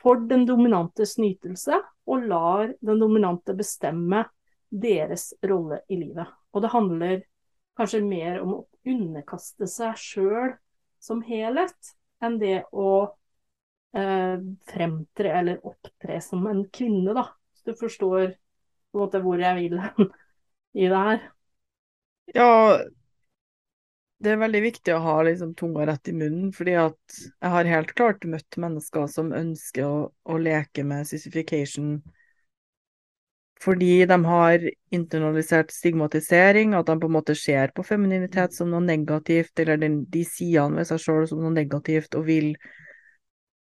for 0.03 0.19
den 0.29 0.45
dominantes 0.45 1.17
nytelse, 1.21 1.79
og 2.05 2.25
lar 2.27 2.73
den 2.83 2.99
dominante 2.99 3.55
bestemme 3.55 4.25
deres 4.69 5.31
rolle 5.45 5.79
i 5.87 5.99
livet. 6.01 6.27
Og 6.53 6.63
det 6.63 6.71
handler 6.73 7.21
kanskje 7.77 8.03
mer 8.05 8.41
om 8.43 8.55
å 8.57 8.63
underkaste 8.89 9.67
seg 9.69 9.97
sjøl 9.99 10.55
som 11.03 11.23
helhet, 11.25 11.93
enn 12.23 12.37
det 12.39 12.63
å 12.71 12.89
eh, 13.95 14.39
fremtre 14.69 15.33
eller 15.39 15.63
opptre 15.67 16.19
som 16.23 16.45
en 16.51 16.65
kvinne, 16.73 17.15
da. 17.15 17.27
Så 17.55 17.71
du 17.71 17.79
forstår 17.79 18.33
på 18.35 18.99
en 18.99 19.05
måte 19.05 19.23
hvor 19.23 19.41
jeg 19.41 19.59
vil 19.59 19.79
i 20.83 20.89
det 20.89 21.05
her? 21.07 21.23
Ja, 22.33 22.51
det 24.23 24.33
er 24.33 24.41
veldig 24.41 24.61
viktig 24.63 24.93
å 24.95 25.03
ha 25.03 25.15
liksom 25.27 25.53
tunga 25.59 25.85
rett 25.89 26.09
i 26.09 26.15
munnen, 26.15 26.51
fordi 26.55 26.75
at 26.79 27.17
jeg 27.19 27.51
har 27.53 27.69
helt 27.69 27.93
klart 27.97 28.25
møtt 28.29 28.57
mennesker 28.59 29.07
som 29.11 29.33
ønsker 29.35 29.85
å, 29.85 29.97
å 30.09 30.37
leke 30.39 30.85
med 30.87 31.07
sissification. 31.09 31.97
Fordi 33.63 34.05
de 34.09 34.17
har 34.25 34.65
internalisert 34.95 35.71
stigmatisering, 35.71 36.73
at 36.75 36.87
de 36.87 36.97
på 36.99 37.07
en 37.07 37.15
måte 37.15 37.35
ser 37.39 37.71
på 37.75 37.85
femininitet 37.87 38.55
som 38.55 38.71
noe 38.71 38.83
negativt, 38.83 39.53
eller 39.59 39.79
den, 39.79 40.01
de 40.11 40.25
sidene 40.27 40.81
ved 40.81 40.89
seg 40.89 41.03
sjøl 41.03 41.27
som 41.29 41.43
noe 41.43 41.53
negativt, 41.55 42.15
og 42.19 42.27
vil 42.27 42.53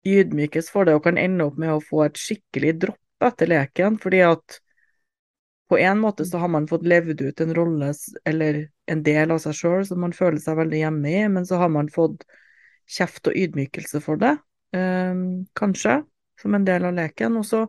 ydmykes 0.08 0.72
for 0.74 0.90
det, 0.90 0.98
og 0.98 1.06
kan 1.06 1.22
ende 1.22 1.46
opp 1.46 1.60
med 1.62 1.76
å 1.76 1.84
få 1.86 2.06
et 2.08 2.18
skikkelig 2.18 2.78
dropp 2.86 3.28
etter 3.28 3.50
leken, 3.52 4.00
fordi 4.02 4.24
at 4.26 4.62
på 5.72 5.78
en 5.80 6.00
måte 6.04 6.26
så 6.28 6.42
har 6.42 6.50
man 6.52 6.66
fått 6.68 6.84
levd 6.84 7.22
ut 7.22 7.42
en 7.42 7.54
rolle 7.56 7.94
eller 8.28 8.66
en 8.92 9.04
del 9.06 9.32
av 9.32 9.38
seg 9.40 9.56
sjøl 9.56 9.86
som 9.88 10.02
man 10.04 10.12
føler 10.12 10.42
seg 10.44 10.58
veldig 10.60 10.82
hjemme 10.82 11.14
i, 11.14 11.22
men 11.32 11.48
så 11.48 11.62
har 11.62 11.72
man 11.72 11.88
fått 11.88 12.26
kjeft 12.92 13.30
og 13.32 13.38
ydmykelse 13.40 14.02
for 14.04 14.20
det, 14.20 14.34
eh, 14.76 15.22
kanskje, 15.56 16.02
som 16.42 16.58
en 16.58 16.68
del 16.68 16.90
av 16.90 16.98
leken. 16.98 17.40
Og 17.40 17.48
så 17.48 17.62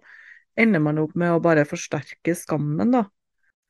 ender 0.58 0.82
man 0.82 0.98
opp 0.98 1.14
med 1.14 1.30
å 1.30 1.42
bare 1.44 1.62
forsterke 1.68 2.34
skammen, 2.34 2.90
da. 2.96 3.04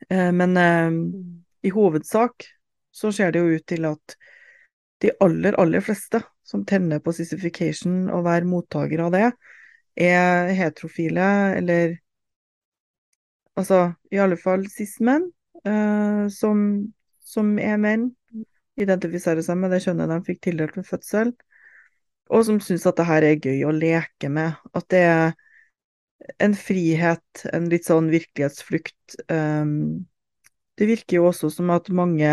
Eh, 0.09 0.31
men 0.33 0.57
eh, 0.57 1.69
i 1.69 1.75
hovedsak 1.77 2.49
så 2.89 3.12
ser 3.12 3.37
det 3.37 3.43
jo 3.45 3.59
ut 3.61 3.67
til 3.69 3.85
at 3.91 4.17
de 5.05 5.12
aller, 5.21 5.61
aller 5.61 5.85
fleste 5.85 6.23
som 6.47 6.65
tenner 6.65 7.05
på 7.05 7.12
sissification 7.12 8.07
og 8.09 8.25
være 8.31 8.49
mottaker 8.49 9.05
av 9.05 9.12
det, 9.12 9.29
er 10.01 10.55
heterofile 10.57 11.29
eller 11.59 11.99
altså 13.59 13.93
i 14.13 14.21
alle 14.23 14.39
fall 14.41 14.67
cis-menn, 14.71 15.29
uh, 15.69 16.27
som, 16.33 16.67
som, 17.25 17.55
er 17.61 17.79
menn, 17.81 18.11
identifiserer 18.81 19.45
seg 19.45 19.59
med 19.61 19.75
det 19.75 19.83
kjønnet 19.85 20.11
de 20.11 20.21
fikk 20.27 20.43
tildelt 20.47 20.79
ved 20.79 20.89
fødsel, 20.89 21.33
og 22.33 22.47
som 22.49 22.61
syns 22.65 22.87
at 22.89 22.97
det 23.01 23.09
her 23.09 23.27
er 23.29 23.43
gøy 23.43 23.67
å 23.69 23.75
leke 23.77 24.31
med. 24.33 24.57
At 24.73 24.89
det 24.93 25.03
er 25.05 25.35
en 26.41 26.55
frihet, 26.57 27.45
en 27.53 27.69
litt 27.69 27.89
sånn 27.89 28.09
virkelighetsflukt. 28.13 29.19
Um, 29.29 30.07
det 30.79 30.89
virker 30.89 31.19
jo 31.19 31.29
også 31.29 31.51
som 31.53 31.73
at 31.75 31.91
mange 31.93 32.31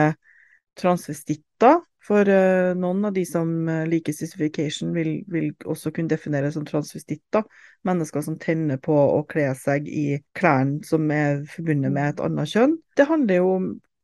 transvestitter 0.79 1.81
for 2.09 2.25
uh, 2.25 2.73
noen 2.77 3.05
av 3.05 3.13
de 3.13 3.23
som 3.27 3.49
uh, 3.69 3.83
liker 3.89 4.15
sissification, 4.15 4.93
vil, 4.95 5.19
vil, 5.29 5.51
også 5.69 5.91
kunne 5.93 6.09
defineres 6.09 6.57
som 6.57 6.65
transvestitter. 6.65 7.45
Mennesker 7.87 8.25
som 8.25 8.39
tenner 8.41 8.81
på 8.81 8.95
å 8.97 9.21
kle 9.29 9.51
seg 9.57 9.87
i 9.87 10.17
klærne 10.37 10.81
som 10.87 11.05
er 11.13 11.43
forbundet 11.53 11.93
med 11.93 12.15
et 12.15 12.23
annet 12.25 12.49
kjønn. 12.49 12.79
Det 12.97 13.05
jo, 13.37 13.53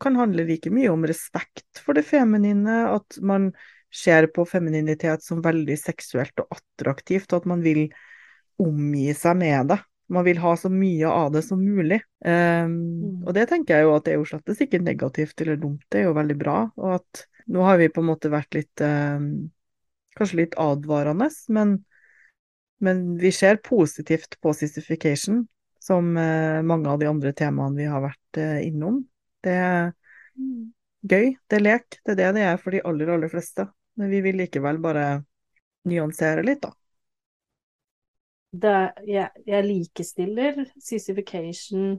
kan 0.01 0.19
handle 0.19 0.45
like 0.45 0.69
mye 0.73 0.91
om 0.93 1.07
respekt 1.07 1.81
for 1.81 1.97
det 1.97 2.05
feminine, 2.05 2.83
at 2.91 3.17
man 3.25 3.49
ser 3.95 4.27
på 4.35 4.45
femininitet 4.45 5.23
som 5.23 5.41
veldig 5.43 5.77
seksuelt 5.79 6.43
og 6.43 6.57
attraktivt, 6.59 7.31
og 7.31 7.41
at 7.43 7.49
man 7.55 7.63
vil 7.65 7.87
omgi 8.61 9.09
seg 9.17 9.39
med 9.39 9.71
det. 9.73 9.79
Man 10.07 10.25
vil 10.27 10.37
ha 10.37 10.53
så 10.57 10.69
mye 10.69 11.09
av 11.09 11.31
det 11.33 11.41
som 11.47 11.61
mulig. 11.61 12.01
Um, 12.25 12.75
mm. 12.75 13.23
Og 13.25 13.33
det 13.37 13.47
tenker 13.49 13.79
jeg 13.79 13.87
jo 13.87 13.95
at 13.95 14.05
det 14.05 14.13
er 14.13 14.19
jo 14.19 14.27
slett 14.29 14.65
ikke 14.67 14.83
negativt 14.83 15.41
eller 15.41 15.57
dumt, 15.61 15.81
det 15.89 16.01
er 16.01 16.09
jo 16.09 16.17
veldig 16.17 16.37
bra. 16.37 16.59
Og 16.77 16.99
at 16.99 17.25
nå 17.49 17.65
har 17.65 17.79
vi 17.81 17.89
på 17.93 18.03
en 18.03 18.09
måte 18.11 18.33
vært 18.33 18.57
litt 18.57 18.85
um, 18.85 19.29
Kanskje 20.15 20.37
litt 20.39 20.53
advarende, 20.55 21.25
men, 21.51 21.73
men, 22.79 22.99
vi 23.19 23.33
ser 23.35 23.57
positivt 23.59 24.37
på 24.39 24.53
sissification, 24.55 25.41
som 25.83 26.13
uh, 26.15 26.61
mange 26.63 26.87
av 26.87 27.01
de 27.01 27.09
andre 27.09 27.33
temaene 27.35 27.75
vi 27.75 27.89
har 27.91 27.99
vært 27.99 28.39
uh, 28.39 28.61
innom. 28.63 29.01
Det 29.43 29.57
er 29.59 29.89
gøy, 31.03 31.33
det 31.35 31.59
er 31.59 31.65
lek, 31.65 31.99
det 31.99 32.15
er 32.15 32.21
det 32.21 32.29
det 32.37 32.45
er 32.47 32.63
for 32.63 32.71
de 32.71 32.79
aller, 32.87 33.11
aller 33.11 33.33
fleste. 33.33 33.67
Men 33.99 34.13
vi 34.13 34.23
vil 34.23 34.39
likevel 34.39 34.79
bare 34.87 35.03
nyansere 35.91 36.47
litt, 36.47 36.63
da. 36.63 36.71
Det, 38.61 38.75
jeg, 39.09 39.43
jeg 39.47 39.65
likestiller 39.65 40.59
sissification 40.79 41.95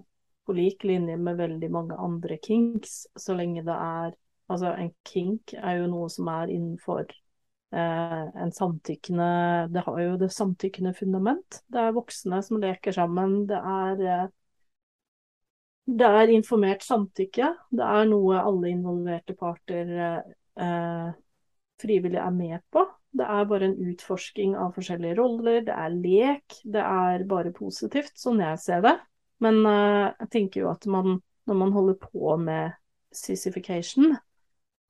på 0.47 0.55
lik 0.55 0.85
linje 0.87 1.17
med 1.19 1.41
veldig 1.41 1.71
mange 1.75 1.99
andre 1.99 2.39
kinks, 2.43 3.07
så 3.19 3.35
lenge 3.39 3.65
det 3.67 3.75
er 3.75 4.15
Altså, 4.47 4.77
en 4.79 4.93
kink 5.03 5.57
er 5.59 5.81
jo 5.81 5.89
noe 5.91 6.07
som 6.13 6.29
er 6.31 6.53
innenfor 6.55 7.01
eh, 7.75 8.27
en 8.45 8.53
samtykkende 8.55 9.27
Det 9.75 9.83
har 9.83 9.97
jo 10.05 10.13
det 10.21 10.29
samtykkende 10.31 10.93
fundament. 10.95 11.63
Det 11.67 11.81
er 11.83 11.97
voksne 11.97 12.39
som 12.47 12.61
leker 12.63 12.95
sammen. 12.95 13.41
Det 13.51 13.59
er 13.59 14.05
eh, 14.07 14.29
det 15.87 16.07
er 16.21 16.33
informert 16.35 16.83
samtykke. 16.83 17.53
Det 17.71 17.85
er 17.87 18.09
noe 18.11 18.41
alle 18.41 18.71
involverte 18.71 19.37
parter 19.39 19.93
eh, 19.99 21.11
frivillig 21.83 22.21
er 22.21 22.33
med 22.35 22.63
på. 22.73 22.85
Det 23.17 23.25
er 23.25 23.49
bare 23.49 23.71
en 23.71 23.79
utforsking 23.91 24.57
av 24.61 24.75
forskjellige 24.77 25.17
roller, 25.19 25.63
det 25.65 25.75
er 25.75 25.95
lek. 25.95 26.59
Det 26.65 26.83
er 26.83 27.25
bare 27.29 27.55
positivt, 27.57 28.17
sånn 28.21 28.43
jeg 28.45 28.61
ser 28.63 28.83
det. 28.85 28.97
Men 29.45 29.63
uh, 29.65 30.13
jeg 30.25 30.31
tenker 30.33 30.65
jo 30.65 30.73
at 30.73 30.87
man, 30.91 31.19
når 31.49 31.61
man 31.63 31.73
holder 31.77 31.99
på 32.01 32.37
med 32.41 32.77
sissification, 33.15 34.17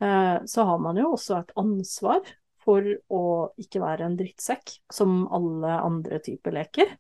uh, 0.03 0.39
så 0.47 0.67
har 0.71 0.83
man 0.83 0.99
jo 0.99 1.13
også 1.15 1.41
et 1.41 1.55
ansvar 1.59 2.23
for 2.67 2.87
å 3.15 3.25
ikke 3.63 3.83
være 3.83 4.09
en 4.09 4.17
drittsekk, 4.19 4.79
som 4.91 5.27
alle 5.35 5.77
andre 5.87 6.19
typer 6.23 6.57
leker. 6.59 6.97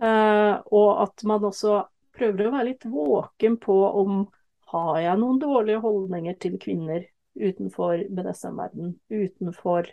Uh, 0.00 0.60
og 0.76 1.04
at 1.06 1.24
man 1.28 1.44
også 1.48 1.82
prøver 2.16 2.48
å 2.48 2.54
være 2.54 2.70
litt 2.70 2.88
våken 2.88 3.60
på 3.60 3.76
om 4.00 4.24
har 4.72 4.96
jeg 4.98 5.20
noen 5.20 5.38
dårlige 5.40 5.82
holdninger 5.84 6.36
til 6.42 6.56
kvinner 6.60 7.04
utenfor 7.36 8.06
BDSM-verden, 8.08 8.94
utenfor 9.12 9.90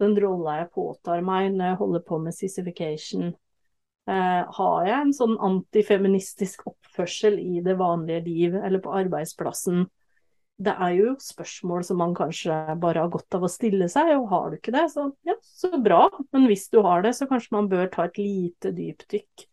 den 0.00 0.16
rolla 0.20 0.60
jeg 0.60 0.72
påtar 0.76 1.24
meg 1.24 1.52
når 1.54 1.70
jeg 1.70 1.80
holder 1.80 2.06
på 2.06 2.20
med 2.24 2.36
sissification. 2.36 3.34
Eh, 4.06 4.42
har 4.58 4.88
jeg 4.88 4.96
en 4.96 5.14
sånn 5.16 5.36
antifeministisk 5.42 6.66
oppførsel 6.68 7.38
i 7.42 7.62
det 7.64 7.78
vanlige 7.80 8.24
liv 8.26 8.58
eller 8.60 8.82
på 8.84 8.94
arbeidsplassen? 8.96 9.86
det 10.56 10.72
er 10.72 10.94
jo 10.96 11.14
spørsmål 11.20 11.84
som 11.84 11.98
man 12.00 12.14
kanskje 12.16 12.54
bare 12.80 13.02
har 13.04 13.12
godt 13.12 13.36
av 13.36 13.44
å 13.44 13.50
stille 13.52 13.88
seg, 13.92 14.14
og 14.16 14.30
har 14.30 14.48
du 14.48 14.56
ikke 14.56 14.72
det, 14.72 14.86
så 14.94 15.10
ja, 15.28 15.36
så 15.44 15.76
bra. 15.82 16.06
Men 16.32 16.48
hvis 16.48 16.66
du 16.72 16.80
har 16.86 17.04
det, 17.04 17.12
så 17.18 17.28
kanskje 17.28 17.56
man 17.58 17.68
bør 17.68 17.90
ta 17.92 18.06
et 18.08 18.20
lite 18.20 18.72
dypdykk 18.76 19.46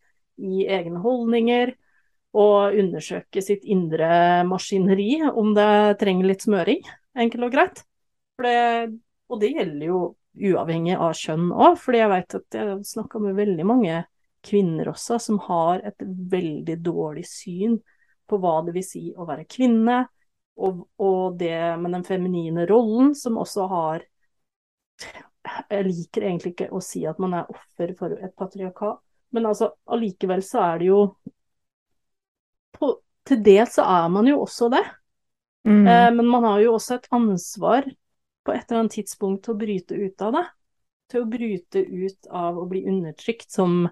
i 0.44 0.64
egne 0.64 1.02
holdninger, 1.04 1.74
og 2.34 2.74
undersøke 2.80 3.44
sitt 3.44 3.62
indre 3.70 4.08
maskineri, 4.48 5.20
om 5.28 5.52
det 5.54 6.00
trenger 6.00 6.32
litt 6.32 6.42
smøring, 6.42 6.80
enkelt 7.18 7.48
og 7.48 7.54
greit. 7.54 7.84
Det, 8.42 8.58
og 9.30 9.40
det 9.40 9.52
gjelder 9.54 9.86
jo 9.86 10.00
uavhengig 10.34 10.96
av 10.98 11.14
kjønn 11.18 11.52
òg, 11.52 11.76
fordi 11.78 12.00
jeg 12.00 12.10
vet 12.10 12.36
at 12.40 12.58
jeg 12.58 12.70
har 12.70 12.82
snakka 12.88 13.20
med 13.22 13.38
veldig 13.38 13.66
mange 13.68 14.00
kvinner 14.44 14.90
også 14.90 15.18
som 15.22 15.38
har 15.46 15.84
et 15.86 16.02
veldig 16.30 16.76
dårlig 16.84 17.24
syn 17.28 17.78
på 18.28 18.38
hva 18.40 18.58
det 18.66 18.74
vil 18.76 18.86
si 18.86 19.04
å 19.14 19.26
være 19.28 19.46
kvinne, 19.48 20.02
og, 20.54 20.84
og 21.02 21.38
det 21.38 21.54
med 21.80 21.96
den 21.96 22.04
feminine 22.06 22.66
rollen, 22.70 23.14
som 23.18 23.38
også 23.42 23.68
har 23.70 24.04
Jeg 25.70 25.84
liker 25.84 26.24
egentlig 26.24 26.54
ikke 26.54 26.70
å 26.72 26.80
si 26.80 27.02
at 27.06 27.18
man 27.20 27.34
er 27.36 27.50
offer 27.50 27.90
for 27.98 28.14
et 28.16 28.32
patriarkat, 28.38 29.00
men 29.34 29.46
altså 29.50 29.74
allikevel 29.92 30.42
så 30.46 30.62
er 30.62 30.78
det 30.80 30.86
jo 30.88 31.00
på, 32.78 32.92
Til 33.28 33.42
dels 33.44 33.74
så 33.76 33.84
er 33.88 34.08
man 34.12 34.28
jo 34.28 34.38
også 34.44 34.70
det. 34.72 34.82
Mm. 35.64 35.86
Eh, 35.86 36.10
men 36.14 36.26
man 36.28 36.44
har 36.44 36.60
jo 36.60 36.74
også 36.76 36.98
et 36.98 37.08
ansvar 37.14 37.88
på 38.44 38.52
et 38.52 38.64
eller 38.68 38.84
annet 38.84 38.96
tidspunkt 38.98 39.44
til 39.44 39.54
å 39.54 39.60
bryte 39.60 39.96
ut 39.96 40.24
av 40.24 40.34
det. 40.36 40.44
Til 41.12 41.24
å 41.24 41.28
bryte 41.28 41.84
ut 41.84 42.28
av 42.32 42.58
å 42.60 42.66
bli 42.68 42.84
undertrykt 42.88 43.52
som 43.52 43.84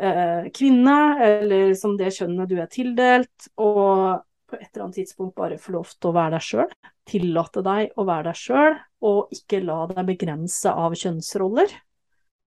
eh, 0.00 0.46
kvinne, 0.54 0.98
eller 1.24 1.74
som 1.78 1.96
det 2.00 2.12
kjønnet 2.16 2.50
du 2.50 2.56
er 2.60 2.70
tildelt, 2.72 3.50
og 3.60 4.24
på 4.48 4.58
et 4.58 4.68
eller 4.70 4.86
annet 4.86 5.00
tidspunkt 5.00 5.36
bare 5.36 5.60
få 5.60 5.74
lov 5.76 5.92
til 5.96 6.10
å 6.10 6.16
være 6.16 6.36
deg 6.36 6.46
sjøl. 6.48 6.76
Tillate 7.08 7.64
deg 7.64 7.98
å 8.00 8.06
være 8.08 8.30
deg 8.30 8.40
sjøl, 8.40 8.78
og 9.04 9.34
ikke 9.36 9.60
la 9.64 9.80
deg 9.90 10.08
begrense 10.12 10.72
av 10.72 10.96
kjønnsroller. 10.96 11.72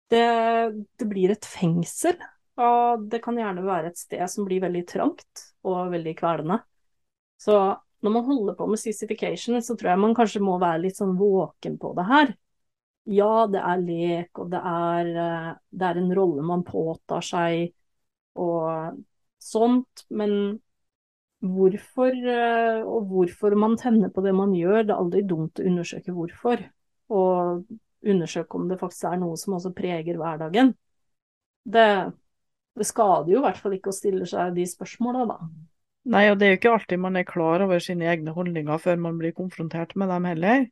Det, 0.08 0.28
det 0.98 1.08
blir 1.10 1.34
et 1.34 1.46
fengsel, 1.46 2.16
og 2.58 3.04
det 3.12 3.20
kan 3.22 3.38
gjerne 3.38 3.66
være 3.66 3.92
et 3.92 4.00
sted 4.00 4.24
som 4.32 4.48
blir 4.48 4.64
veldig 4.64 4.86
trangt 4.90 5.44
og 5.68 5.92
veldig 5.94 6.14
kvelende. 6.18 6.62
Så 7.38 7.58
når 8.04 8.14
man 8.14 8.28
holder 8.28 8.58
på 8.58 8.68
med 8.70 8.82
sissification, 8.82 9.58
så 9.62 9.76
tror 9.76 9.94
jeg 9.94 10.02
man 10.04 10.16
kanskje 10.18 10.44
må 10.44 10.58
være 10.62 10.84
litt 10.86 11.00
sånn 11.00 11.16
våken 11.18 11.80
på 11.82 11.94
det 11.98 12.06
her. 12.10 12.36
Ja, 13.08 13.48
det 13.48 13.64
er 13.64 13.82
lek, 13.82 14.32
og 14.42 14.52
det 14.52 14.60
er, 14.60 15.12
eh, 15.24 15.52
det 15.72 15.90
er 15.90 16.00
en 16.02 16.14
rolle 16.16 16.44
man 16.46 16.66
påtar 16.68 17.24
seg 17.24 17.72
og 18.38 18.98
sånt, 19.42 20.04
men 20.10 20.34
hvorfor 21.40 22.12
eh, 22.12 22.82
og 22.84 23.08
hvorfor 23.12 23.56
man 23.60 23.78
tenner 23.80 24.12
på 24.14 24.24
det 24.26 24.34
man 24.36 24.54
gjør, 24.58 24.84
det 24.84 24.94
er 24.94 25.02
aldri 25.02 25.24
dumt 25.28 25.62
å 25.62 25.68
undersøke 25.70 26.16
hvorfor. 26.16 26.64
Og 27.14 27.64
undersøke 28.08 28.60
om 28.60 28.68
det 28.70 28.80
faktisk 28.82 29.08
er 29.10 29.22
noe 29.22 29.38
som 29.40 29.56
også 29.58 29.74
preger 29.76 30.20
hverdagen. 30.20 30.74
Det, 31.68 31.88
det 32.78 32.88
skader 32.88 33.32
jo 33.32 33.40
i 33.40 33.46
hvert 33.46 33.60
fall 33.62 33.76
ikke 33.78 33.92
å 33.92 33.96
stille 33.96 34.28
seg 34.30 34.56
de 34.56 34.68
spørsmåla, 34.68 35.26
da. 35.30 35.40
Nei, 36.08 36.28
og 36.32 36.38
det 36.40 36.48
er 36.48 36.54
jo 36.54 36.58
ikke 36.62 36.72
alltid 36.72 37.02
man 37.04 37.20
er 37.20 37.28
klar 37.28 37.64
over 37.66 37.82
sine 37.84 38.08
egne 38.08 38.32
holdninger 38.36 38.80
før 38.80 39.00
man 39.04 39.18
blir 39.20 39.34
konfrontert 39.36 39.96
med 40.00 40.08
dem 40.14 40.28
heller. 40.30 40.68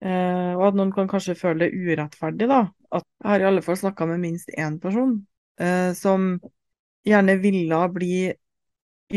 Eh, 0.00 0.52
og 0.56 0.62
at 0.70 0.78
noen 0.78 0.92
kan 0.96 1.10
kanskje 1.10 1.36
føle 1.36 1.66
det 1.66 1.76
urettferdig, 1.76 2.48
da. 2.48 2.62
At 2.88 3.04
jeg 3.04 3.28
har 3.28 3.44
i 3.44 3.48
alle 3.50 3.64
fall 3.64 3.76
snakka 3.76 4.08
med 4.08 4.22
minst 4.22 4.48
én 4.56 4.78
person 4.80 5.18
eh, 5.60 5.92
som 5.96 6.32
gjerne 7.04 7.36
ville 7.42 7.80
bli 7.92 8.30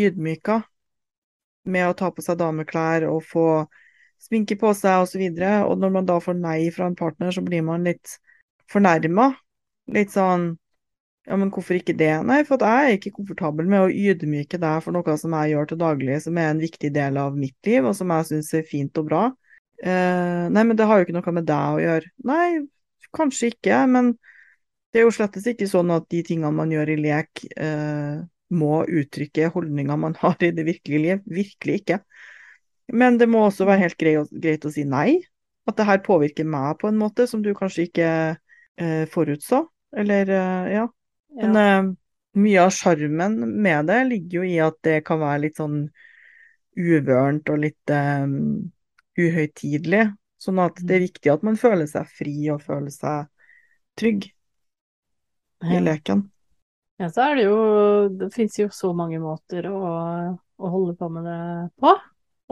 ydmyka 0.03 0.59
med 1.71 1.87
å 1.87 1.95
ta 1.95 2.09
på 2.11 2.25
seg 2.25 2.41
dameklær 2.41 3.07
og 3.07 3.23
få 3.23 3.47
sminke 4.23 4.57
på 4.59 4.73
seg 4.75 5.05
osv. 5.05 5.23
Og, 5.23 5.39
så 5.39 5.53
og 5.69 5.79
når 5.79 5.95
man 5.95 6.11
da 6.11 6.19
får 6.23 6.39
nei 6.41 6.59
fra 6.75 6.89
en 6.89 6.99
partner, 6.99 7.31
så 7.31 7.43
blir 7.45 7.63
man 7.63 7.87
litt 7.87 8.17
fornærma. 8.71 9.31
Litt 9.95 10.11
sånn 10.11 10.53
ja, 11.23 11.37
men 11.39 11.51
hvorfor 11.53 11.77
ikke 11.77 11.95
det? 11.95 12.11
Nei, 12.27 12.41
for 12.47 12.59
jeg 12.59 12.89
er 12.89 12.97
ikke 12.97 13.13
komfortabel 13.15 13.69
med 13.71 13.85
å 13.85 13.91
ydmyke 13.91 14.59
deg 14.59 14.83
for 14.83 14.95
noe 14.95 15.15
som 15.19 15.35
jeg 15.37 15.53
gjør 15.53 15.69
til 15.69 15.79
daglig, 15.79 16.19
som 16.25 16.37
er 16.39 16.51
en 16.51 16.61
viktig 16.61 16.91
del 16.95 17.19
av 17.21 17.37
mitt 17.37 17.69
liv, 17.69 17.87
og 17.87 17.95
som 17.95 18.11
jeg 18.11 18.29
syns 18.31 18.51
er 18.59 18.67
fint 18.67 18.99
og 18.99 19.07
bra. 19.07 19.23
Eh, 19.83 20.43
nei, 20.51 20.65
men 20.67 20.75
det 20.79 20.87
har 20.89 20.99
jo 20.99 21.07
ikke 21.07 21.15
noe 21.15 21.35
med 21.35 21.47
deg 21.47 21.77
å 21.77 21.81
gjøre. 21.83 22.11
Nei, 22.27 22.47
kanskje 23.15 23.53
ikke, 23.53 23.79
men 23.91 24.13
det 24.91 25.01
er 25.01 25.07
jo 25.07 25.15
slettes 25.15 25.47
ikke 25.49 25.67
sånn 25.69 25.91
at 25.95 26.05
de 26.11 26.21
tingene 26.27 26.53
man 26.55 26.71
gjør 26.73 26.91
i 26.93 26.99
lek, 27.01 27.45
eh, 27.55 28.19
må 28.53 28.83
uttrykke 28.85 29.49
holdninger 29.55 29.99
man 29.99 30.17
har 30.21 30.37
i 30.43 30.51
det 30.55 30.65
virkelige 30.67 31.03
liv. 31.07 31.21
Virkelig 31.39 31.79
ikke. 31.81 31.99
Men 32.93 33.17
det 33.17 33.29
må 33.31 33.45
også 33.47 33.67
være 33.69 33.85
helt 33.87 33.97
greit, 33.97 34.67
å 34.67 34.73
si 34.73 34.83
nei. 34.83 35.21
At 35.67 35.79
det 35.79 35.87
her 35.87 36.03
påvirker 36.03 36.43
meg 36.43 36.81
på 36.81 36.89
en 36.91 36.99
måte 36.99 37.25
som 37.31 37.41
du 37.41 37.53
kanskje 37.55 37.87
ikke 37.87 38.09
eh, 38.35 39.05
forutså. 39.11 39.63
Eller, 39.95 40.27
eh, 40.27 40.73
ja. 41.33 41.47
Men 41.47 41.55
uh, 41.57 41.93
mye 42.33 42.61
av 42.61 42.73
sjarmen 42.73 43.37
med 43.61 43.89
det 43.89 44.03
ligger 44.09 44.39
jo 44.39 44.43
i 44.47 44.57
at 44.61 44.77
det 44.85 44.99
kan 45.07 45.21
være 45.21 45.45
litt 45.47 45.59
sånn 45.61 45.87
uvørent 46.77 47.49
og 47.53 47.61
litt 47.61 47.93
um, 47.93 48.37
uhøytidelig. 49.19 50.07
Sånn 50.41 50.61
at 50.61 50.79
det 50.81 50.97
er 50.97 51.03
mm. 51.03 51.07
viktig 51.07 51.33
at 51.33 51.43
man 51.45 51.59
føler 51.59 51.89
seg 51.89 52.09
fri 52.17 52.35
og 52.51 52.63
føler 52.65 52.93
seg 52.93 53.29
trygg 53.99 54.25
i 55.63 55.79
leken. 55.79 56.25
Ja, 56.99 57.07
så 57.13 57.29
er 57.29 57.37
det 57.37 57.43
jo 57.45 57.59
Det 58.19 58.27
fins 58.33 58.57
jo 58.59 58.67
så 58.73 58.89
mange 58.95 59.19
måter 59.21 59.69
å, 59.69 59.83
å, 60.35 60.71
holde 60.73 60.97
på 60.99 61.07
med 61.13 61.29
det 61.29 61.43
på. 61.79 61.93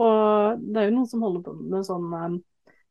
Og 0.02 0.62
det 0.62 0.80
er 0.80 0.88
jo 0.88 0.94
noen 0.96 1.10
som 1.10 1.26
holder 1.26 1.44
på 1.44 1.56
med 1.58 1.84
sånn 1.86 2.06
um, 2.14 2.38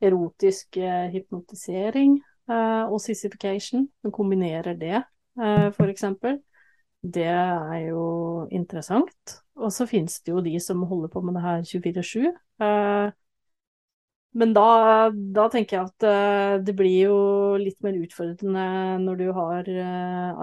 erotisk 0.04 0.78
hypnotisering 1.16 2.20
uh, 2.52 2.86
og 2.92 3.00
sissification. 3.02 3.88
Som 4.04 4.14
kombinerer 4.14 4.78
det 4.78 5.00
Eh, 5.00 5.11
f.eks. 5.38 6.04
Det 7.02 7.26
er 7.26 7.78
jo 7.88 8.04
interessant. 8.54 9.40
Og 9.58 9.74
så 9.74 9.88
finnes 9.90 10.20
det 10.22 10.34
jo 10.34 10.44
de 10.46 10.54
som 10.62 10.84
holder 10.86 11.10
på 11.10 11.22
med 11.26 11.38
det 11.38 11.44
her 11.46 11.64
24-7. 11.66 12.28
Eh, 12.62 13.14
men 14.42 14.54
da, 14.56 14.66
da, 15.12 15.48
tenker 15.52 15.78
jeg 15.78 15.90
at 15.90 16.06
eh, 16.08 16.58
det 16.64 16.76
blir 16.78 17.10
jo 17.10 17.16
litt 17.60 17.80
mer 17.84 17.98
utfordrende 18.00 18.66
når 19.04 19.18
du 19.20 19.26
har 19.36 19.72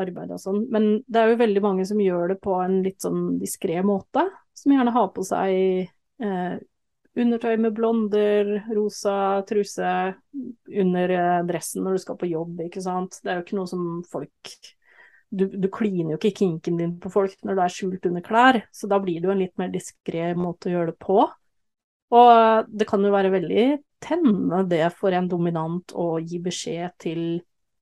arbeid 0.03 0.35
og 0.35 0.43
sånn. 0.43 0.65
Men 0.75 0.91
det 1.07 1.23
er 1.23 1.33
jo 1.33 1.45
veldig 1.45 1.63
mange 1.65 1.87
som 1.89 2.03
gjør 2.03 2.35
det 2.35 2.41
på 2.45 2.59
en 2.61 2.81
litt 2.85 3.07
sånn 3.07 3.39
diskré 3.41 3.79
måte. 3.87 4.27
Som 4.59 4.75
gjerne 4.75 4.93
har 4.93 5.13
på 5.15 5.25
seg 5.27 5.87
undertøy 7.19 7.55
med 7.63 7.75
blonder, 7.75 8.51
rosa 8.75 9.15
truse 9.47 9.93
under 10.83 11.15
dressen 11.47 11.87
når 11.87 11.95
du 11.97 12.03
skal 12.03 12.19
på 12.19 12.31
jobb, 12.31 12.59
ikke 12.67 12.83
sant. 12.83 13.21
Det 13.23 13.31
er 13.31 13.39
jo 13.39 13.47
ikke 13.47 13.59
noe 13.59 13.71
som 13.71 13.87
folk 14.11 14.59
du, 15.31 15.45
du 15.49 15.69
kliner 15.73 16.15
jo 16.15 16.19
ikke 16.19 16.37
kinken 16.41 16.79
din 16.81 16.95
på 17.01 17.11
folk 17.13 17.37
når 17.45 17.57
du 17.57 17.63
er 17.65 17.75
skjult 17.75 18.07
under 18.09 18.25
klær, 18.25 18.61
så 18.73 18.89
da 18.91 18.99
blir 19.03 19.21
det 19.21 19.29
jo 19.29 19.35
en 19.35 19.43
litt 19.43 19.57
mer 19.61 19.73
diskré 19.73 20.33
måte 20.39 20.71
å 20.71 20.75
gjøre 20.75 20.93
det 20.93 20.99
på. 21.03 21.21
Og 22.19 22.71
det 22.73 22.87
kan 22.89 23.05
jo 23.05 23.13
være 23.13 23.33
veldig 23.35 23.67
tennende 24.01 24.63
det 24.71 24.87
for 24.97 25.13
en 25.13 25.29
dominant 25.29 25.93
å 25.99 26.15
gi 26.23 26.41
beskjed 26.41 26.95
til 27.03 27.23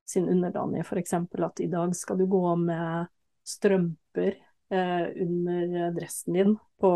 sin 0.06 0.26
underdanige, 0.30 0.86
f.eks. 0.86 1.14
at 1.14 1.62
i 1.62 1.70
dag 1.70 1.94
skal 1.98 2.18
du 2.18 2.26
gå 2.30 2.42
med 2.60 3.10
strømper 3.46 4.32
eh, 4.70 5.06
under 5.22 5.92
dressen 5.94 6.38
din 6.38 6.56
på, 6.80 6.92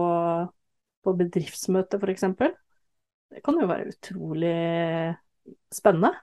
på 1.05 1.15
bedriftsmøte, 1.19 1.99
f.eks. 1.99 2.27
Det 3.31 3.43
kan 3.47 3.59
jo 3.63 3.71
være 3.71 3.93
utrolig 3.93 4.57
spennende. 5.75 6.15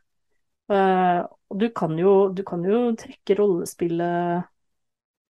Uh, 0.67 1.23
og 1.47 1.59
du 1.61 1.69
kan, 1.71 1.93
jo, 1.99 2.29
du 2.35 2.43
kan 2.47 2.63
jo 2.67 2.91
trekke 2.99 3.37
rollespillet 3.39 4.47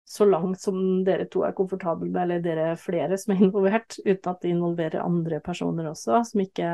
så 0.08 0.24
langt 0.24 0.62
som 0.64 0.78
dere 1.04 1.26
to 1.28 1.42
er 1.44 1.56
komfortable 1.56 2.08
med, 2.08 2.22
eller 2.22 2.44
dere 2.46 2.68
flere 2.80 3.18
som 3.20 3.34
er 3.36 3.42
involvert, 3.44 3.98
uten 4.06 4.32
at 4.32 4.40
det 4.46 4.54
involverer 4.54 5.04
andre 5.04 5.42
personer 5.44 5.90
også, 5.90 6.22
som 6.30 6.44
ikke, 6.46 6.70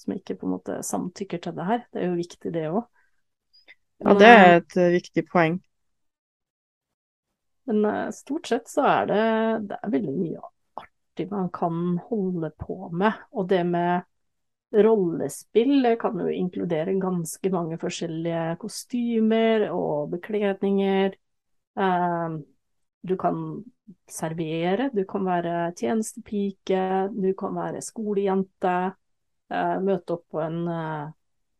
som 0.00 0.14
ikke 0.16 0.38
på 0.40 0.48
en 0.48 0.54
måte 0.54 0.78
samtykker 0.88 1.42
til 1.44 1.58
det 1.58 1.66
her. 1.68 1.84
Det 1.92 2.00
er 2.00 2.08
jo 2.08 2.20
viktig, 2.22 2.54
det 2.54 2.64
òg. 2.70 2.80
Ja, 4.02 4.16
det 4.18 4.30
er 4.30 4.56
et 4.62 4.78
uh, 4.80 4.88
viktig 4.96 5.26
poeng. 5.28 5.60
Men 7.68 8.08
stort 8.16 8.48
sett 8.50 8.72
så 8.72 8.82
er 8.88 9.04
det, 9.06 9.26
det 9.68 9.76
er 9.76 9.92
veldig 9.92 10.14
mye 10.16 10.40
artig 10.80 11.28
man 11.30 11.52
kan 11.54 11.76
holde 12.08 12.50
på 12.58 12.88
med. 12.88 13.20
Og 13.36 13.46
det 13.52 13.60
med 13.68 14.08
rollespill 14.72 15.86
kan 16.00 16.20
jo 16.20 16.30
inkludere 16.32 16.94
ganske 17.00 17.50
mange 17.52 17.78
forskjellige 17.80 18.56
kostymer 18.62 19.68
og 19.70 20.12
bekledninger. 20.14 21.16
Ehm, 21.78 22.42
du 23.02 23.16
kan 23.18 23.38
servere, 24.08 24.90
du 24.94 25.04
kan 25.08 25.26
være 25.26 25.72
tjenestepike, 25.76 26.82
du 27.12 27.32
kan 27.38 27.56
være 27.56 27.82
skolejente. 27.82 28.76
Eh, 29.52 29.78
møte 29.84 30.16
opp 30.16 30.24
på, 30.32 30.40
en, 30.40 30.60
eh, 30.68 31.08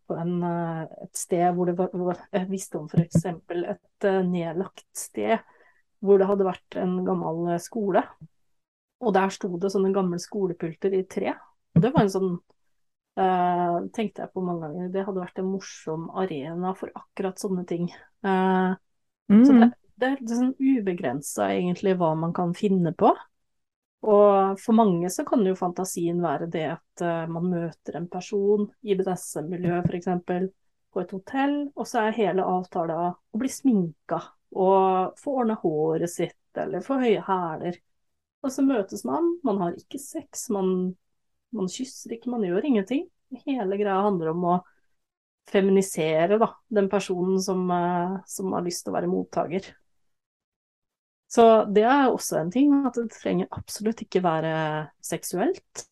på 0.09 0.16
en, 0.16 0.37
eh, 0.48 0.83
et 1.05 1.16
sted 1.16 1.53
hvor 1.53 1.68
det 1.68 1.77
var 1.77 2.22
Jeg 2.33 2.48
visste 2.48 2.79
om 2.79 2.88
f.eks. 2.88 3.27
et 3.27 4.07
nedlagt 4.25 4.87
sted 4.96 5.38
hvor 6.01 6.18
det 6.18 6.27
hadde 6.27 6.46
vært 6.46 6.77
en 6.81 7.05
gammel 7.05 7.59
skole. 7.61 8.03
Og 9.03 9.12
der 9.14 9.29
sto 9.29 9.51
det 9.59 9.70
sånne 9.75 9.92
gamle 9.92 10.18
skolepulter 10.18 10.94
i 10.94 11.05
tre 11.05 11.35
det 11.81 11.92
var 11.92 12.05
en 12.05 12.12
sånn 12.12 12.33
uh, 13.20 13.83
Tenkte 13.94 14.25
jeg 14.25 14.33
på 14.33 14.44
mange 14.44 14.66
ganger. 14.66 14.92
Det 14.94 15.05
hadde 15.07 15.25
vært 15.25 15.42
en 15.42 15.51
morsom 15.51 16.09
arena 16.22 16.72
for 16.79 16.92
akkurat 16.98 17.40
sånne 17.40 17.66
ting. 17.68 17.90
Uh, 18.25 18.72
mm. 19.33 19.44
Så 19.44 19.59
det, 19.59 19.68
det, 19.96 20.09
er, 20.09 20.16
det 20.22 20.35
er 20.35 20.40
sånn 20.40 20.57
ubegrensa 20.57 21.51
egentlig 21.57 21.96
hva 22.01 22.14
man 22.18 22.35
kan 22.37 22.55
finne 22.59 22.94
på. 22.96 23.12
Og 24.03 24.59
for 24.59 24.75
mange 24.75 25.11
så 25.14 25.22
kan 25.27 25.44
jo 25.46 25.55
fantasien 25.59 26.18
være 26.25 26.48
det 26.51 26.66
at 26.72 27.05
uh, 27.07 27.25
man 27.31 27.46
møter 27.53 27.98
en 27.98 28.09
person 28.11 28.66
i 28.83 28.96
BDSM-miljøet 28.98 29.87
f.eks. 29.87 30.09
på 30.92 31.03
et 31.05 31.14
hotell, 31.14 31.57
og 31.77 31.87
så 31.87 32.09
er 32.09 32.18
hele 32.18 32.46
avtalen 32.46 33.12
å 33.14 33.38
bli 33.38 33.51
sminka 33.53 34.18
og 34.53 35.20
få 35.20 35.38
ordna 35.40 35.55
håret 35.62 36.11
sitt 36.11 36.59
eller 36.59 36.85
få 36.85 36.98
høye 37.01 37.22
hæler. 37.25 37.79
Og 38.42 38.51
så 38.53 38.64
møtes 38.66 39.05
man, 39.07 39.37
man 39.46 39.61
har 39.62 39.79
ikke 39.79 40.01
sex, 40.03 40.48
man, 40.53 40.96
man 41.57 41.71
kysser 41.73 42.17
ikke, 42.17 42.31
man 42.33 42.45
gjør 42.47 42.67
ingenting. 42.69 43.07
Hele 43.47 43.79
greia 43.81 44.03
handler 44.05 44.33
om 44.33 44.47
å 44.49 44.57
feminisere 45.51 46.38
da, 46.41 46.49
den 46.73 46.88
personen 46.93 47.41
som, 47.43 47.65
uh, 47.71 48.19
som 48.29 48.53
har 48.55 48.65
lyst 48.65 48.85
til 48.85 48.93
å 48.93 48.97
være 48.97 49.11
mottaker. 49.11 49.69
Så 51.33 51.47
det 51.73 51.85
er 51.88 52.11
også 52.12 52.43
en 52.43 52.51
ting, 52.53 52.73
at 52.85 52.99
det 52.99 53.09
trenger 53.15 53.49
absolutt 53.57 54.03
ikke 54.05 54.21
være 54.25 54.55
seksuelt. 55.05 55.87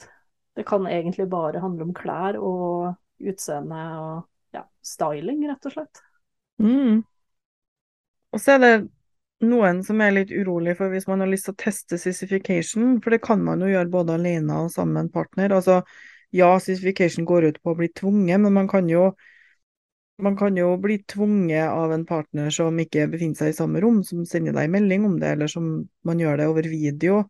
Det 0.56 0.66
kan 0.68 0.84
egentlig 0.90 1.30
bare 1.32 1.62
handle 1.62 1.86
om 1.88 1.94
klær 1.96 2.36
og 2.36 2.90
utseende 3.24 3.80
og 4.02 4.56
ja, 4.56 4.66
styling, 4.84 5.40
rett 5.48 5.68
og 5.70 5.76
slett. 5.76 6.02
Mm. 6.60 7.00
Og 8.30 8.42
så 8.42 8.56
er 8.56 8.60
det 8.60 8.74
noen 9.40 9.82
som 9.84 10.00
er 10.04 10.14
litt 10.14 10.32
urolig 10.32 10.76
for 10.78 10.92
hvis 10.92 11.08
man 11.08 11.24
har 11.24 11.30
lyst 11.30 11.48
til 11.48 11.54
å 11.56 11.60
teste 11.62 11.98
sissification, 12.00 12.98
for 13.00 13.14
det 13.14 13.22
kan 13.24 13.42
man 13.44 13.62
jo 13.64 13.70
gjøre 13.72 13.92
både 13.92 14.16
alene 14.18 14.62
og 14.64 14.72
sammen 14.74 14.96
med 14.96 15.06
en 15.06 15.12
partner. 15.14 15.54
Altså, 15.56 15.80
ja, 16.36 16.52
sissification 16.62 17.26
går 17.28 17.50
ut 17.50 17.60
på 17.62 17.72
å 17.72 17.78
bli 17.78 17.90
tvunget, 17.92 18.40
men 18.44 18.56
man 18.56 18.68
kan 18.70 18.88
jo 18.90 19.10
man 20.20 20.34
kan 20.36 20.56
jo 20.56 20.74
bli 20.76 20.98
tvunget 21.08 21.70
av 21.72 21.92
en 21.94 22.04
partner 22.04 22.50
som 22.52 22.76
ikke 22.82 23.06
befinner 23.08 23.38
seg 23.38 23.52
i 23.52 23.56
samme 23.56 23.80
rom, 23.80 24.02
som 24.04 24.26
sender 24.28 24.52
deg 24.52 24.68
melding 24.68 25.06
om 25.08 25.14
det, 25.20 25.30
eller 25.32 25.48
som 25.48 25.70
man 26.04 26.20
gjør 26.20 26.42
det 26.42 26.48
over 26.50 26.68
video, 26.68 27.22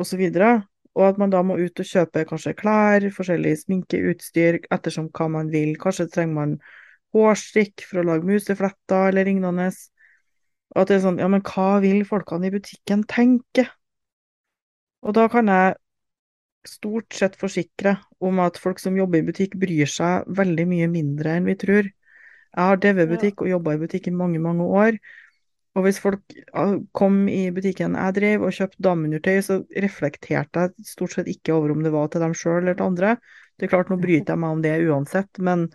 osv. 0.00 0.22
Og, 0.24 0.64
og 0.96 1.04
at 1.10 1.20
man 1.20 1.34
da 1.34 1.42
må 1.44 1.58
ut 1.60 1.82
og 1.84 1.90
kjøpe 1.90 2.24
kanskje 2.30 2.54
klær, 2.56 3.04
forskjellig 3.12 3.52
sminkeutstyr, 3.66 4.62
ettersom 4.72 5.10
hva 5.12 5.28
man 5.36 5.52
vil. 5.52 5.74
Kanskje 5.80 6.08
trenger 6.08 6.38
man 6.38 6.56
hårstrikk 7.14 7.84
for 7.84 8.00
å 8.00 8.08
lage 8.08 8.32
musefletter 8.32 9.10
eller 9.12 9.28
lignende. 9.28 9.68
Og 10.74 10.82
at 10.82 10.90
det 10.90 10.98
er 10.98 11.04
sånn, 11.06 11.20
ja, 11.22 11.30
men 11.30 11.42
hva 11.46 11.78
vil 11.84 12.02
folkene 12.08 12.48
i 12.48 12.54
butikken 12.54 13.04
tenke? 13.10 13.68
Og 15.04 15.14
da 15.16 15.28
kan 15.30 15.50
jeg 15.50 15.76
stort 16.66 17.14
sett 17.14 17.36
forsikre 17.38 17.98
om 18.24 18.40
at 18.42 18.58
folk 18.60 18.80
som 18.80 18.96
jobber 18.96 19.20
i 19.20 19.26
butikk, 19.26 19.58
bryr 19.60 19.90
seg 19.90 20.24
veldig 20.38 20.64
mye 20.70 20.88
mindre 20.90 21.36
enn 21.36 21.50
vi 21.50 21.56
tror. 21.60 21.90
Jeg 22.54 22.70
har 22.70 22.80
drevet 22.80 23.10
butikk 23.10 23.44
og 23.44 23.50
jobba 23.50 23.74
i 23.74 23.82
butikk 23.82 24.08
i 24.08 24.16
mange, 24.16 24.40
mange 24.42 24.66
år. 24.66 24.98
Og 25.74 25.86
hvis 25.86 25.98
folk 25.98 26.22
kom 26.94 27.24
i 27.28 27.48
butikken 27.54 27.96
jeg 27.98 28.16
drev 28.18 28.44
og 28.46 28.54
kjøpte 28.54 28.82
dameundertøy, 28.86 29.40
så 29.42 29.58
reflekterte 29.84 30.68
jeg 30.68 30.86
stort 30.86 31.16
sett 31.16 31.30
ikke 31.30 31.56
over 31.56 31.74
om 31.74 31.82
det 31.82 31.90
var 31.94 32.12
til 32.12 32.22
dem 32.22 32.36
sjøl 32.38 32.60
eller 32.62 32.78
til 32.78 32.86
andre. 32.92 33.16
Det 33.58 33.66
er 33.66 33.74
klart, 33.74 33.90
nå 33.90 33.98
bryter 34.02 34.34
jeg 34.34 34.42
meg 34.42 34.56
om 34.56 34.62
det 34.64 34.76
uansett, 34.86 35.42
men 35.42 35.68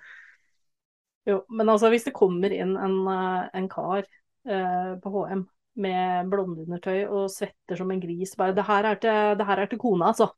Jo, 1.27 1.43
men 1.51 1.69
altså 1.69 1.91
hvis 1.91 2.07
det 2.07 2.15
kommer 2.15 2.53
inn 2.55 2.71
en, 2.79 2.95
eh, 3.11 3.49
en 3.59 3.67
kar 3.69 4.07
på 4.43 5.11
HM 5.13 5.41
med 5.79 6.29
blondeundertøy 6.31 7.03
og 7.05 7.27
svetter 7.31 7.77
som 7.77 7.91
en 7.91 7.99
gris, 8.01 8.31
bare 8.39 8.55
det 8.55 8.63
her 8.67 8.87
er 8.89 9.01
til, 9.03 9.35
det 9.39 9.45
her 9.47 9.61
er 9.63 9.69
til 9.71 9.81
kona, 9.81 10.09
altså 10.13 10.29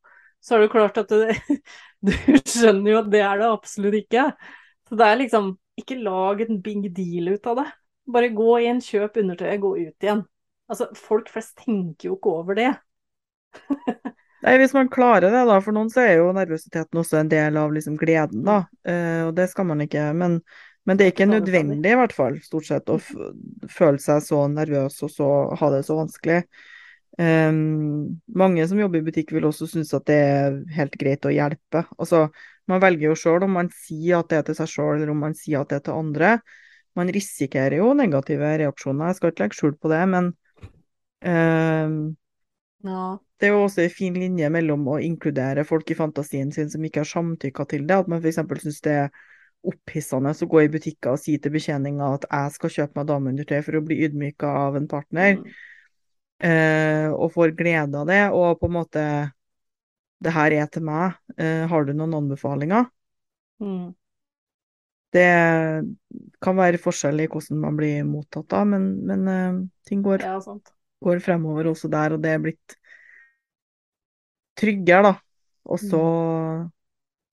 så 0.41 0.55
er 0.55 0.63
det 0.63 0.71
klart 0.73 0.97
at 0.97 1.11
du, 1.11 1.21
du, 2.07 2.13
skjønner 2.41 2.91
jo 2.91 2.99
at 3.03 3.09
det 3.13 3.21
er 3.23 3.41
det 3.41 3.49
absolutt 3.49 3.97
ikke. 4.01 4.31
Så 4.89 4.97
det 4.99 5.07
er 5.07 5.19
liksom 5.21 5.57
Ikke 5.79 5.95
lag 6.03 6.41
en 6.43 6.59
big 6.61 6.89
deal 6.93 7.31
ut 7.31 7.47
av 7.47 7.61
det. 7.61 7.67
Bare 8.11 8.33
gå 8.35 8.55
inn, 8.67 8.81
kjøp 8.83 9.15
undertøyet, 9.21 9.61
gå 9.63 9.69
ut 9.77 10.05
igjen. 10.05 10.23
Altså, 10.69 10.89
folk 10.97 11.29
flest 11.31 11.55
tenker 11.63 12.09
jo 12.09 12.17
ikke 12.17 12.33
over 12.41 12.57
det. 12.59 12.71
Nei, 14.43 14.57
Hvis 14.59 14.75
man 14.75 14.91
klarer 14.91 15.31
det, 15.31 15.45
da. 15.47 15.55
For 15.63 15.73
noen 15.73 15.89
så 15.93 16.03
er 16.03 16.19
jo 16.19 16.33
nervøsiteten 16.35 16.99
også 17.01 17.21
en 17.21 17.31
del 17.31 17.57
av 17.61 17.71
liksom 17.73 17.95
gleden, 17.97 18.43
da. 18.45 18.57
Uh, 18.83 19.29
og 19.29 19.33
det 19.39 19.47
skal 19.53 19.69
man 19.71 19.81
ikke. 19.85 20.03
Men, 20.17 20.41
men 20.87 20.97
det 20.97 21.05
er 21.05 21.13
ikke 21.13 21.29
nødvendig, 21.29 21.91
i 21.93 21.97
hvert 21.99 22.13
fall, 22.15 22.39
stort 22.41 22.65
sett, 22.65 22.89
å 22.89 22.97
føle 23.69 24.01
seg 24.01 24.23
så 24.25 24.45
nervøs 24.49 24.97
og 25.05 25.11
så 25.13 25.27
ha 25.59 25.69
det 25.75 25.83
så 25.85 25.97
vanskelig. 25.99 26.39
Um, 27.19 28.21
mange 28.39 28.63
som 28.69 28.79
jobber 28.79 29.01
i 29.01 29.05
butikk 29.05 29.33
vil 29.35 29.45
også 29.45 29.67
synes 29.69 29.91
at 29.93 30.07
det 30.07 30.17
er 30.17 30.57
helt 30.77 30.95
greit 30.97 31.27
å 31.27 31.33
hjelpe. 31.33 31.83
Altså, 31.99 32.29
man 32.71 32.81
velger 32.81 33.11
jo 33.11 33.19
sjøl 33.19 33.45
om 33.45 33.53
man 33.59 33.69
sier 33.75 34.21
at 34.21 34.31
det 34.31 34.39
er 34.39 34.47
til 34.49 34.57
seg 34.61 34.71
sjøl, 34.73 34.95
eller 34.95 35.13
om 35.13 35.21
man 35.27 35.37
sier 35.37 35.61
at 35.61 35.69
det 35.69 35.81
er 35.81 35.85
til 35.89 35.99
andre. 35.99 36.35
Man 36.97 37.11
risikerer 37.13 37.77
jo 37.77 37.91
negative 37.97 38.55
reaksjoner, 38.63 39.11
jeg 39.11 39.19
skal 39.19 39.33
ikke 39.33 39.45
legge 39.45 39.59
skjul 39.59 39.75
på 39.77 39.91
det, 39.91 40.01
men 40.11 40.31
um, 41.23 41.99
ja. 42.87 43.03
det 43.37 43.47
er 43.47 43.53
jo 43.53 43.65
også 43.67 43.85
en 43.85 43.93
fin 43.93 44.17
linje 44.17 44.49
mellom 44.51 44.89
å 44.89 44.97
inkludere 45.03 45.67
folk 45.67 45.93
i 45.93 45.99
fantasien 45.99 46.49
sin 46.55 46.73
som 46.73 46.89
ikke 46.89 47.05
har 47.05 47.11
samtykka 47.11 47.69
til 47.69 47.85
det, 47.85 48.01
at 48.01 48.09
man 48.11 48.23
f.eks. 48.23 48.41
syns 48.65 48.81
det 48.87 48.97
er 49.05 49.21
opphissende 49.67 50.31
å 50.33 50.47
gå 50.49 50.63
i 50.63 50.71
butikker 50.73 51.13
og 51.13 51.21
si 51.21 51.35
til 51.37 51.53
betjeninga 51.53 52.13
at 52.15 52.23
jeg 52.29 52.55
skal 52.55 52.73
kjøpe 52.77 52.97
meg 52.97 53.09
dameundertøy 53.11 53.59
for 53.61 53.77
å 53.77 53.83
bli 53.85 53.99
ydmyka 54.07 54.49
av 54.65 54.79
en 54.79 54.89
partner. 54.89 55.37
Mm 55.37 55.51
eh, 56.43 57.07
og 57.11 57.31
får 57.35 57.55
glede 57.57 58.01
av 58.01 58.09
det, 58.09 58.23
og 58.33 58.59
på 58.59 58.69
en 58.69 58.77
måte 58.79 59.05
Det 60.21 60.29
her 60.29 60.53
er 60.53 60.67
til 60.69 60.83
meg. 60.85 61.15
Eh, 61.33 61.63
har 61.65 61.85
du 61.85 61.95
noen 61.97 62.13
anbefalinger? 62.13 62.83
Mm. 63.57 63.87
Det 65.09 65.23
kan 66.45 66.59
være 66.59 66.77
forskjell 66.77 67.23
i 67.23 67.25
hvordan 67.25 67.57
man 67.63 67.79
blir 67.79 68.03
mottatt 68.05 68.45
da, 68.53 68.59
men, 68.63 68.85
men 69.09 69.25
uh, 69.25 69.57
ting 69.89 70.03
går, 70.05 70.21
ja, 70.21 70.37
går, 71.01 71.23
fremover 71.25 71.71
også 71.71 71.89
der, 71.89 72.13
og 72.13 72.21
det 72.21 72.35
er 72.35 72.43
blitt 72.45 72.75
tryggere, 74.61 75.09
da. 75.09 75.15
Også 75.73 76.03
mm. 76.05 76.69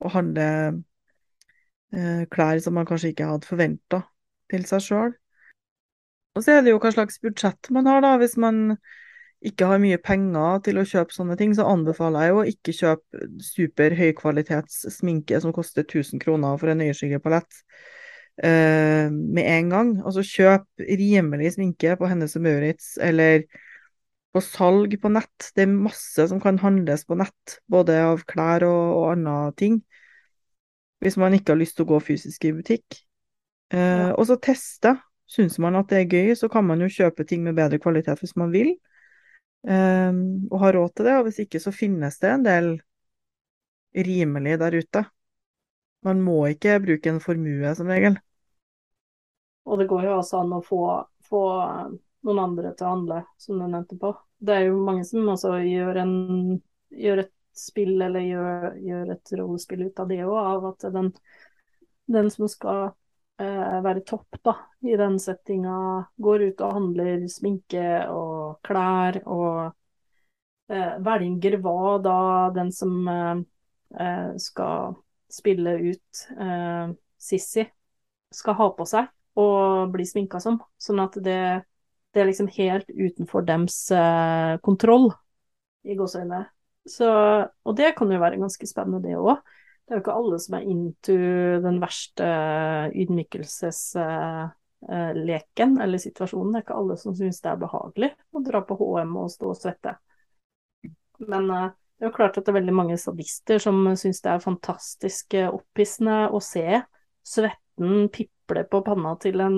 å 0.00 0.14
handle 0.16 0.48
klær 2.28 2.58
som 2.60 2.74
man 2.76 2.86
kanskje 2.88 3.14
ikke 3.14 3.26
hadde 3.30 3.48
forventa 3.48 4.02
til 4.52 4.64
seg 4.68 4.82
sjøl. 4.84 5.12
Og 6.36 6.44
så 6.44 6.58
er 6.58 6.64
det 6.64 6.74
jo 6.74 6.80
hva 6.82 6.92
slags 6.94 7.18
budsjett 7.22 7.70
man 7.74 7.88
har, 7.88 8.02
da. 8.04 8.16
Hvis 8.20 8.36
man 8.40 8.76
ikke 9.48 9.68
har 9.70 9.80
mye 9.82 9.98
penger 10.02 10.62
til 10.66 10.80
å 10.80 10.86
kjøpe 10.86 11.14
sånne 11.14 11.36
ting, 11.38 11.54
så 11.54 11.66
anbefaler 11.70 12.26
jeg 12.26 12.32
jo 12.32 12.40
å 12.40 12.48
ikke 12.52 12.74
kjøpe 12.74 13.28
super 13.44 13.94
høykvalitets 13.98 14.80
sminke 14.98 15.38
som 15.42 15.54
koster 15.54 15.86
1000 15.86 16.22
kroner 16.22 16.58
for 16.58 16.72
en 16.72 16.82
øyeskyggepalett 16.86 17.60
uh, 18.42 19.06
med 19.10 19.44
en 19.44 19.72
gang. 19.74 19.94
Altså 20.02 20.26
kjøp 20.26 20.86
rimelig 21.02 21.54
sminke 21.56 21.94
på 21.98 22.10
Hennes 22.10 22.34
og 22.38 22.46
Maurits 22.46 22.96
eller 23.02 23.46
på 24.34 24.42
salg 24.44 24.98
på 25.00 25.10
nett. 25.14 25.50
Det 25.54 25.64
er 25.64 25.74
masse 25.74 26.28
som 26.30 26.42
kan 26.42 26.58
handles 26.62 27.06
på 27.08 27.18
nett, 27.18 27.58
både 27.70 27.98
av 28.10 28.26
klær 28.28 28.66
og, 28.66 28.82
og 29.00 29.12
andre 29.14 29.38
ting. 29.58 29.80
Hvis 31.04 31.18
man 31.20 31.36
ikke 31.36 31.54
har 31.54 31.60
lyst 31.60 31.76
til 31.78 31.86
å 31.86 31.92
gå 31.92 32.00
fysisk 32.02 32.48
i 32.48 32.54
butikk. 32.56 33.02
Eh. 33.70 34.10
Og 34.10 34.26
så 34.26 34.38
teste. 34.42 34.96
Syns 35.28 35.58
man 35.60 35.76
at 35.76 35.90
det 35.92 35.98
er 36.00 36.12
gøy, 36.14 36.34
så 36.40 36.48
kan 36.48 36.64
man 36.64 36.80
jo 36.80 36.88
kjøpe 36.88 37.26
ting 37.28 37.42
med 37.44 37.58
bedre 37.58 37.76
kvalitet 37.82 38.22
hvis 38.22 38.32
man 38.40 38.48
vil, 38.48 38.70
um, 39.68 40.22
og 40.48 40.62
har 40.62 40.72
råd 40.78 40.94
til 40.96 41.04
det. 41.04 41.16
Og 41.18 41.26
hvis 41.26 41.40
ikke, 41.44 41.60
så 41.60 41.72
finnes 41.74 42.16
det 42.22 42.30
en 42.32 42.46
del 42.46 42.70
rimelig 43.92 44.56
der 44.62 44.78
ute. 44.80 45.04
Man 46.06 46.22
må 46.24 46.38
ikke 46.48 46.78
bruke 46.80 47.12
en 47.12 47.20
formue, 47.20 47.74
som 47.76 47.92
regel. 47.92 48.16
Og 49.68 49.82
det 49.82 49.88
går 49.90 50.06
jo 50.06 50.16
også 50.16 50.40
an 50.40 50.56
å 50.56 50.62
få, 50.64 50.80
få 51.28 51.44
noen 52.24 52.40
andre 52.40 52.72
til 52.72 52.88
å 52.88 52.94
handle, 52.94 53.22
som 53.36 53.60
du 53.60 53.66
nevnte 53.66 53.98
på. 54.00 54.14
Det 54.40 54.54
er 54.54 54.68
jo 54.70 54.78
mange 54.80 55.04
som 55.04 55.28
også 55.28 55.58
gjør, 55.60 56.00
en, 56.06 56.14
gjør 56.88 57.26
et 57.26 57.32
spill, 57.60 57.96
eller 58.02 58.24
gjør, 58.24 58.70
gjør 58.84 59.12
et 59.14 59.34
rollespill 59.40 59.86
ut 59.88 60.00
av 60.02 60.08
det 60.10 60.22
òg, 60.24 60.38
av 60.38 60.68
at 60.72 60.88
den, 60.94 61.10
den 62.08 62.30
som 62.32 62.48
skal 62.50 62.82
eh, 63.40 63.78
være 63.84 64.04
topp 64.08 64.40
da, 64.44 64.54
i 64.86 64.96
den 64.98 65.18
settinga. 65.22 65.78
Går 66.16 66.48
ut 66.50 66.64
og 66.64 66.78
handler 66.78 67.26
sminke 67.32 67.84
og 68.12 68.62
klær 68.66 69.20
og 69.24 69.68
eh, 70.72 70.96
velger 71.04 71.58
hva 71.64 71.98
da 72.04 72.18
den 72.56 72.72
som 72.74 72.98
eh, 73.08 73.36
eh 73.98 74.32
skal 74.40 74.96
spille 75.28 75.76
ut 75.92 76.26
eh, 76.40 76.90
Sissy, 77.18 77.64
skal 78.32 78.56
ha 78.56 78.68
på 78.76 78.84
seg 78.88 79.08
og 79.38 79.90
bli 79.92 80.06
sminka 80.06 80.40
som. 80.42 80.58
Sånn 80.80 81.02
at 81.02 81.16
det, 81.22 81.40
det 82.14 82.22
er 82.22 82.28
liksom 82.30 82.50
helt 82.56 82.88
utenfor 82.90 83.44
dems 83.46 83.80
eh, 83.94 84.54
kontroll, 84.64 85.10
i 85.88 85.96
gåseøynene. 85.98 86.46
Og 86.86 87.76
det 87.76 87.94
kan 87.98 88.12
jo 88.12 88.20
være 88.20 88.40
ganske 88.40 88.68
spennende, 88.68 89.02
det 89.04 89.18
òg. 89.18 89.40
Det 89.88 89.94
er 89.94 89.96
jo 89.96 90.02
ikke 90.02 90.18
alle 90.20 90.36
som 90.36 90.54
er 90.58 90.66
into 90.68 91.14
den 91.64 91.78
verste 91.80 92.26
ydmykelsesleken 92.92 95.70
eller 95.80 96.02
situasjonen. 96.02 96.50
Det 96.52 96.58
er 96.58 96.64
ikke 96.66 96.76
alle 96.76 96.96
som 97.00 97.14
syns 97.16 97.40
det 97.40 97.48
er 97.54 97.62
behagelig 97.62 98.10
å 98.36 98.42
dra 98.44 98.60
på 98.68 98.76
HM 98.76 99.14
og 99.16 99.32
stå 99.32 99.48
og 99.48 99.56
svette. 99.56 99.96
Men 101.24 101.48
Det 101.48 102.04
er 102.04 102.12
jo 102.12 102.18
klart 102.18 102.36
at 102.36 102.44
det 102.44 102.52
er 102.52 102.60
veldig 102.60 102.76
mange 102.76 103.00
sadister 103.00 103.56
som 103.64 103.80
syns 103.96 104.20
det 104.22 104.30
er 104.30 104.44
fantastisk 104.44 105.34
eh, 105.34 105.48
opphissende 105.48 106.28
å 106.30 106.38
se 106.44 106.84
svetten 107.26 108.08
piple 108.12 108.64
på 108.68 108.82
panna 108.84 109.16
til 109.24 109.40
en 109.40 109.56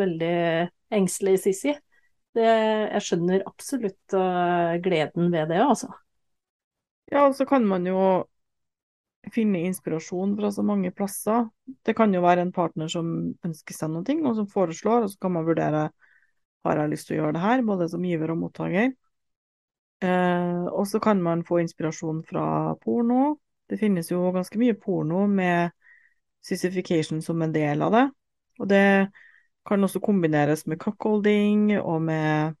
veldig 0.00 0.68
engstelig 0.96 1.44
Sissy. 1.44 1.76
Jeg 2.34 3.00
skjønner 3.04 3.46
absolutt 3.46 4.16
gleden 4.82 5.32
ved 5.32 5.48
det, 5.52 5.60
altså. 5.60 5.92
Ja, 7.08 7.26
og 7.26 7.36
så 7.36 7.46
kan 7.48 7.64
man 7.66 7.86
jo 7.88 8.00
finne 9.32 9.64
inspirasjon 9.66 10.36
fra 10.38 10.50
så 10.52 10.62
mange 10.64 10.92
plasser. 10.94 11.48
Det 11.84 11.94
kan 11.96 12.12
jo 12.14 12.22
være 12.24 12.44
en 12.44 12.52
partner 12.54 12.90
som 12.92 13.08
ønsker 13.44 13.76
seg 13.76 13.92
noe, 13.92 14.18
og 14.28 14.36
som 14.36 14.48
foreslår, 14.50 15.04
og 15.06 15.12
så 15.12 15.20
kan 15.24 15.34
man 15.36 15.48
vurdere 15.48 15.88
har 16.68 16.82
jeg 16.82 16.92
lyst 16.92 17.08
til 17.08 17.16
å 17.16 17.20
gjøre 17.22 17.36
det 17.36 17.44
her, 17.44 17.62
både 17.64 17.88
som 17.88 18.04
giver 18.04 18.32
og 18.32 18.40
mottaker. 18.42 18.90
Eh, 20.04 20.64
og 20.68 20.84
så 20.90 21.00
kan 21.02 21.22
man 21.22 21.44
få 21.46 21.62
inspirasjon 21.62 22.22
fra 22.28 22.74
porno. 22.82 23.38
Det 23.68 23.78
finnes 23.80 24.10
jo 24.12 24.20
ganske 24.34 24.60
mye 24.60 24.76
porno 24.78 25.26
med 25.30 25.72
sissification 26.44 27.22
som 27.24 27.42
en 27.42 27.54
del 27.54 27.82
av 27.84 27.94
det. 27.94 28.04
Og 28.58 28.70
det 28.70 28.84
kan 29.68 29.84
også 29.84 30.00
kombineres 30.02 30.66
med 30.66 30.80
cuckolding 30.82 31.76
og 31.78 32.02
med, 32.02 32.56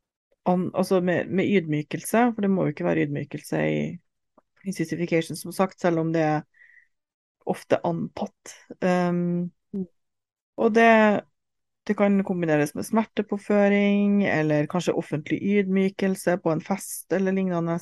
altså 0.48 1.00
med, 1.00 1.30
med 1.30 1.48
ydmykelse, 1.48 2.30
for 2.34 2.44
det 2.44 2.52
må 2.52 2.66
jo 2.66 2.74
ikke 2.74 2.88
være 2.88 3.06
ydmykelse 3.06 3.64
i 3.68 3.80
intensification, 4.68 5.38
som 5.38 5.54
sagt, 5.54 5.80
selv 5.80 6.02
om 6.02 6.12
det 6.14 6.24
er 6.24 6.44
ofte 7.48 7.80
antatt. 7.86 8.54
Um, 8.84 9.48
og 10.58 10.74
det, 10.76 10.90
det, 11.88 11.96
kan 11.96 12.20
kombineres 12.26 12.74
med 12.76 12.86
smertepåføring, 12.88 14.22
eller 14.28 14.68
kanskje 14.70 14.96
offentlig 14.98 15.40
ydmykelse 15.42 16.38
på 16.42 16.52
en 16.52 16.64
fest 16.64 17.12
eller 17.16 17.36
lignende. 17.36 17.78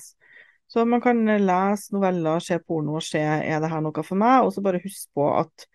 Så 0.67 0.85
man 0.85 1.03
kan 1.03 1.23
lese 1.27 1.95
noveller, 1.95 2.43
se 2.43 2.59
porno 2.59 2.99
og 2.99 3.05
se 3.07 3.23
er 3.23 3.61
det 3.63 3.71
her 3.71 3.83
noe 3.85 4.07
for 4.07 4.19
meg, 4.19 4.45
og 4.45 4.55
så 4.55 4.65
bare 4.65 4.83
huske 4.83 5.11
på 5.15 5.29
at 5.39 5.69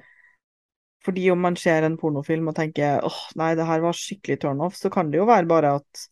fordi 1.02 1.32
om 1.34 1.40
man 1.42 1.56
ser 1.58 1.82
en 1.86 1.98
pornofilm 1.98 2.52
og 2.52 2.58
tenker 2.58 3.02
åh, 3.02 3.10
oh, 3.10 3.22
nei, 3.40 3.54
det 3.58 3.66
her 3.66 3.82
var 3.82 3.98
skikkelig 3.98 4.38
turnoff, 4.44 4.76
så 4.78 4.92
kan 4.94 5.10
det 5.10 5.18
jo 5.18 5.26
være 5.30 5.50
bare 5.50 5.76
at 5.80 6.04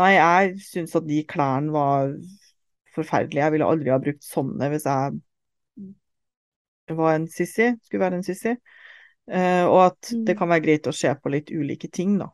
nei, 0.00 0.14
jeg 0.16 0.54
syns 0.64 0.96
at 0.96 1.04
de 1.04 1.20
klærne 1.28 1.74
var 1.74 2.14
forferdelig. 2.96 3.42
Jeg 3.42 3.54
ville 3.54 3.68
aldri 3.68 3.92
ha 3.92 4.00
brukt 4.02 4.24
sånne 4.26 4.70
hvis 4.72 4.86
jeg 4.88 5.20
var 6.94 7.14
en 7.16 7.28
sissy, 7.32 7.72
skulle 7.84 8.04
være 8.04 8.20
en 8.20 8.26
sissy. 8.26 8.54
Uh, 9.24 9.64
og 9.70 9.78
at 9.86 10.10
det 10.12 10.34
mm. 10.34 10.38
kan 10.38 10.50
være 10.50 10.64
greit 10.66 10.88
å 10.90 10.92
se 10.92 11.08
på 11.16 11.32
litt 11.32 11.48
ulike 11.54 11.88
ting, 11.88 12.18
da. 12.20 12.28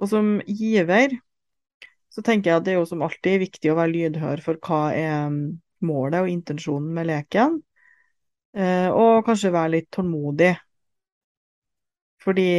Og 0.00 0.08
som 0.10 0.38
giver 0.46 1.14
så 2.10 2.24
tenker 2.26 2.50
jeg 2.50 2.58
at 2.58 2.66
det 2.66 2.72
er 2.74 2.80
jo 2.80 2.88
som 2.90 3.04
alltid 3.06 3.42
viktig 3.44 3.70
å 3.70 3.76
være 3.78 3.92
lydhør 3.94 4.42
for 4.42 4.58
hva 4.66 4.80
er 4.96 5.28
mm, 5.30 5.42
målet 5.86 6.24
og 6.24 6.32
intensjonen 6.32 6.90
med 6.96 7.06
leken, 7.06 7.60
uh, 8.58 8.88
og 8.90 9.22
kanskje 9.28 9.54
være 9.54 9.74
litt 9.76 9.90
tålmodig. 9.94 10.56
Fordi 12.20 12.50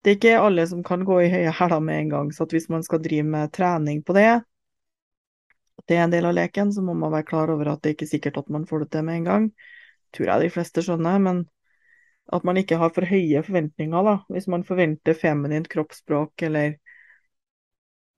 det 0.00 0.12
er 0.12 0.16
ikke 0.16 0.36
alle 0.40 0.64
som 0.70 0.84
kan 0.86 1.02
gå 1.04 1.18
i 1.24 1.32
høye 1.32 1.50
hæler 1.52 1.82
med 1.84 2.04
en 2.04 2.14
gang, 2.14 2.30
så 2.32 2.46
hvis 2.48 2.70
man 2.72 2.86
skal 2.86 3.02
drive 3.02 3.26
med 3.26 3.50
trening 3.52 4.04
på 4.06 4.14
det, 4.16 4.38
det 5.88 5.96
er 5.96 6.04
en 6.04 6.12
del 6.12 6.28
av 6.28 6.36
leken, 6.36 6.72
så 6.72 6.82
må 6.84 6.94
man 6.98 7.12
være 7.14 7.28
klar 7.30 7.52
over 7.54 7.72
at 7.72 7.82
det 7.84 7.94
ikke 7.94 8.06
er 8.08 8.12
sikkert 8.14 8.42
at 8.42 8.52
man 8.52 8.66
får 8.68 8.84
det 8.84 8.90
til 8.94 9.06
med 9.06 9.20
en 9.20 9.28
gang. 9.30 9.48
Tror 10.14 10.30
jeg 10.32 10.44
de 10.44 10.52
fleste 10.54 10.84
skjønner, 10.84 11.18
men 11.22 11.42
at 12.30 12.46
man 12.46 12.60
ikke 12.60 12.78
har 12.78 12.92
for 12.94 13.06
høye 13.06 13.42
forventninger, 13.46 14.06
da. 14.06 14.16
Hvis 14.30 14.46
man 14.50 14.66
forventer 14.66 15.18
feminint 15.18 15.70
kroppsspråk, 15.70 16.46
eller 16.46 16.76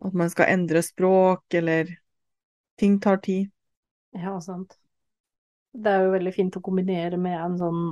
at 0.03 0.17
man 0.19 0.33
skal 0.33 0.51
endre 0.53 0.83
språk, 0.85 1.47
eller 1.55 1.93
Ting 2.77 3.01
tar 3.01 3.17
tid. 3.17 3.51
Ja, 4.11 4.41
sant. 4.41 4.75
Det 5.73 5.91
er 5.91 6.07
jo 6.07 6.15
veldig 6.17 6.33
fint 6.35 6.57
å 6.59 6.63
kombinere 6.65 7.19
med 7.21 7.37
en 7.39 7.59
sånn 7.61 7.85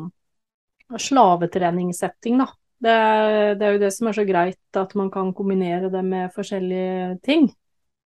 slavetreningssetting, 0.98 2.40
da. 2.40 2.48
Det 2.80 2.92
er, 2.96 3.54
det 3.60 3.66
er 3.66 3.76
jo 3.76 3.82
det 3.82 3.90
som 3.94 4.08
er 4.08 4.16
så 4.16 4.24
greit, 4.26 4.60
at 4.76 4.94
man 4.98 5.12
kan 5.12 5.34
kombinere 5.36 5.92
det 5.92 6.00
med 6.02 6.32
forskjellige 6.34 7.20
ting 7.22 7.50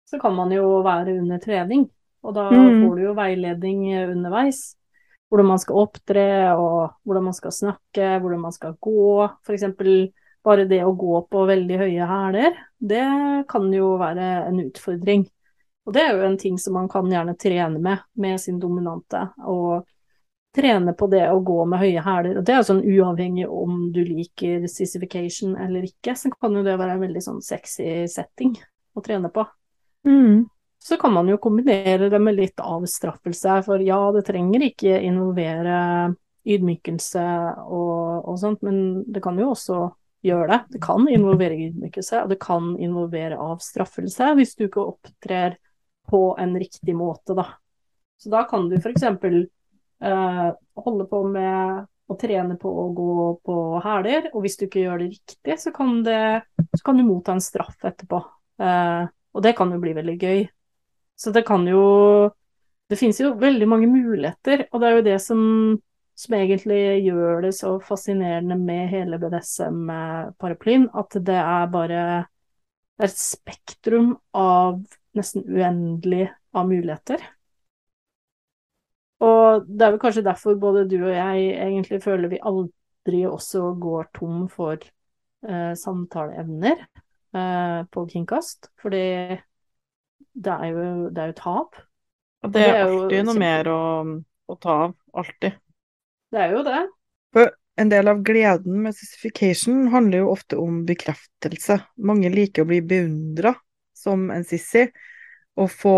så 0.10 0.20
kan 0.20 0.36
man 0.36 0.52
jo 0.54 0.82
være 0.86 1.18
under 1.20 1.42
trening. 1.44 1.88
Og 2.24 2.36
da 2.36 2.48
mm. 2.52 2.82
får 2.84 2.96
du 2.96 3.04
jo 3.04 3.14
veiledning 3.18 3.86
underveis. 4.08 4.64
Hvordan 5.30 5.50
man 5.50 5.62
skal 5.62 5.80
opptre, 5.82 6.26
og 6.54 7.00
hvordan 7.04 7.30
man 7.30 7.36
skal 7.36 7.56
snakke, 7.56 8.10
hvordan 8.22 8.44
man 8.44 8.54
skal 8.54 8.76
gå. 8.80 9.30
F.eks. 9.44 9.66
bare 10.46 10.68
det 10.70 10.84
å 10.86 10.94
gå 10.94 11.24
på 11.32 11.46
veldig 11.50 11.80
høye 11.80 12.10
hæler, 12.10 12.60
det 12.80 13.06
kan 13.50 13.72
jo 13.74 13.96
være 14.02 14.30
en 14.50 14.62
utfordring. 14.68 15.26
Og 15.84 15.96
det 15.96 16.04
er 16.04 16.14
jo 16.16 16.28
en 16.28 16.38
ting 16.40 16.60
som 16.62 16.78
man 16.78 16.88
kan 16.92 17.10
gjerne 17.12 17.36
trene 17.40 17.82
med, 17.82 18.06
med 18.16 18.40
sin 18.40 18.60
dominante. 18.62 19.26
Og 19.44 19.84
trene 20.56 20.94
på 20.94 21.10
det 21.12 21.26
å 21.32 21.42
gå 21.44 21.64
med 21.66 21.82
høye 21.82 22.04
hæler. 22.06 22.38
Og 22.38 22.46
det 22.46 22.54
er 22.54 22.62
jo 22.62 22.70
sånn 22.70 22.86
uavhengig 22.86 23.50
om 23.50 23.90
du 23.96 24.04
liker 24.06 24.68
sissification 24.72 25.58
eller 25.60 25.90
ikke, 25.90 26.16
så 26.16 26.32
kan 26.36 26.56
jo 26.56 26.64
det 26.66 26.78
være 26.78 26.96
en 26.96 27.04
veldig 27.04 27.26
sånn 27.26 27.42
sexy 27.44 28.06
setting 28.12 28.54
å 28.94 29.04
trene 29.04 29.34
på. 29.34 29.48
Mm. 30.08 30.44
Så 30.84 30.98
kan 31.00 31.14
man 31.16 31.30
jo 31.32 31.40
kombinere 31.40 32.10
det 32.12 32.20
med 32.20 32.36
litt 32.36 32.60
avstraffelse, 32.60 33.62
for 33.64 33.84
ja, 33.84 34.00
det 34.12 34.26
trenger 34.28 34.66
ikke 34.68 34.98
involvere 35.00 35.78
ydmykelse 36.44 37.24
og, 37.64 38.26
og 38.28 38.40
sånt, 38.42 38.66
men 38.68 39.04
det 39.08 39.24
kan 39.24 39.40
jo 39.40 39.54
også 39.54 39.78
gjøre 40.28 40.50
det. 40.52 40.60
Det 40.76 40.82
kan 40.84 41.08
involvere 41.08 41.56
ydmykelse, 41.70 42.26
og 42.26 42.34
det 42.34 42.40
kan 42.44 42.74
involvere 42.84 43.40
avstraffelse 43.40 44.34
hvis 44.36 44.56
du 44.60 44.66
ikke 44.68 44.84
opptrer 44.84 45.58
på 46.12 46.22
en 46.40 46.58
riktig 46.60 46.96
måte, 47.00 47.36
da. 47.38 47.48
Så 48.20 48.32
da 48.32 48.44
kan 48.48 48.68
du 48.70 48.76
f.eks. 48.76 49.08
Eh, 50.04 50.48
holde 50.84 51.08
på 51.08 51.24
med 51.32 51.88
å 52.12 52.16
trene 52.20 52.56
på 52.60 52.70
å 52.70 52.86
gå 52.96 53.18
på 53.48 53.58
hæler, 53.84 54.30
og 54.34 54.44
hvis 54.44 54.60
du 54.60 54.68
ikke 54.68 54.84
gjør 54.84 55.04
det 55.04 55.12
riktig, 55.16 55.60
så 55.60 55.72
kan, 55.76 56.02
det, 56.04 56.44
så 56.76 56.84
kan 56.86 57.00
du 57.00 57.08
motta 57.08 57.36
en 57.36 57.44
straff 57.44 57.84
etterpå. 57.88 58.20
Eh, 58.64 59.04
og 59.34 59.44
det 59.46 59.56
kan 59.58 59.72
jo 59.74 59.80
bli 59.82 59.96
veldig 59.98 60.18
gøy. 60.22 60.44
Så 61.18 61.34
det 61.34 61.46
kan 61.48 61.68
jo 61.68 62.32
Det 62.92 62.98
finnes 63.00 63.18
jo 63.18 63.32
veldig 63.40 63.66
mange 63.66 63.88
muligheter, 63.88 64.68
og 64.72 64.82
det 64.82 64.88
er 64.88 64.92
jo 64.98 65.04
det 65.06 65.16
som, 65.24 65.40
som 66.20 66.34
egentlig 66.38 67.00
gjør 67.02 67.40
det 67.42 67.54
så 67.58 67.72
fascinerende 67.82 68.58
med 68.60 68.92
hele 68.92 69.18
BDSM-paraplyen, 69.18 70.90
at 70.94 71.16
det 71.26 71.40
er 71.40 71.72
bare 71.74 72.02
det 72.94 73.08
er 73.08 73.10
et 73.10 73.18
spektrum 73.18 74.12
av 74.38 74.84
nesten 75.18 75.48
uendelig 75.48 76.28
av 76.54 76.68
muligheter. 76.70 77.24
Og 79.24 79.66
det 79.66 79.86
er 79.86 79.96
vel 79.96 80.02
kanskje 80.04 80.26
derfor 80.28 80.60
både 80.60 80.86
du 80.92 80.98
og 81.00 81.14
jeg 81.16 81.48
egentlig 81.64 82.02
føler 82.04 82.30
vi 82.30 82.42
aldri 82.44 83.24
også 83.30 83.72
går 83.82 84.12
tom 84.20 84.46
for 84.52 84.78
eh, 84.78 85.74
samtaleevner 85.80 86.86
eh, 87.36 87.80
på 87.92 88.06
Kingkast, 88.10 88.70
fordi 88.82 89.06
det 90.34 90.54
er 90.54 90.70
jo, 90.72 90.86
det 91.14 91.24
er 91.24 91.34
jo 91.34 91.40
tap. 91.40 91.82
Og 92.44 92.52
det, 92.52 92.64
er, 92.64 92.72
det 92.72 92.78
er 92.78 92.88
alltid 92.88 93.28
noe 93.30 93.40
mer 93.40 93.70
å, 93.72 93.82
å, 94.50 94.56
ta 94.60 94.78
av. 94.88 94.96
Alltid. 95.24 95.60
Det 96.34 96.42
er 96.42 96.56
jo 96.58 96.64
det. 96.66 96.82
For 97.34 97.54
en 97.80 97.90
del 97.90 98.10
av 98.12 98.22
gleden 98.26 98.82
med 98.86 98.98
sissification 98.98 99.88
handler 99.94 100.24
jo 100.24 100.34
ofte 100.34 100.60
om 100.62 100.84
bekreftelse. 100.88 101.80
Mange 102.06 102.32
liker 102.34 102.66
å 102.66 102.70
bli 102.70 102.82
beundra 102.86 103.54
som 103.98 104.28
en 104.34 104.46
sissy, 104.46 104.88
og 105.54 105.70
få 105.72 105.98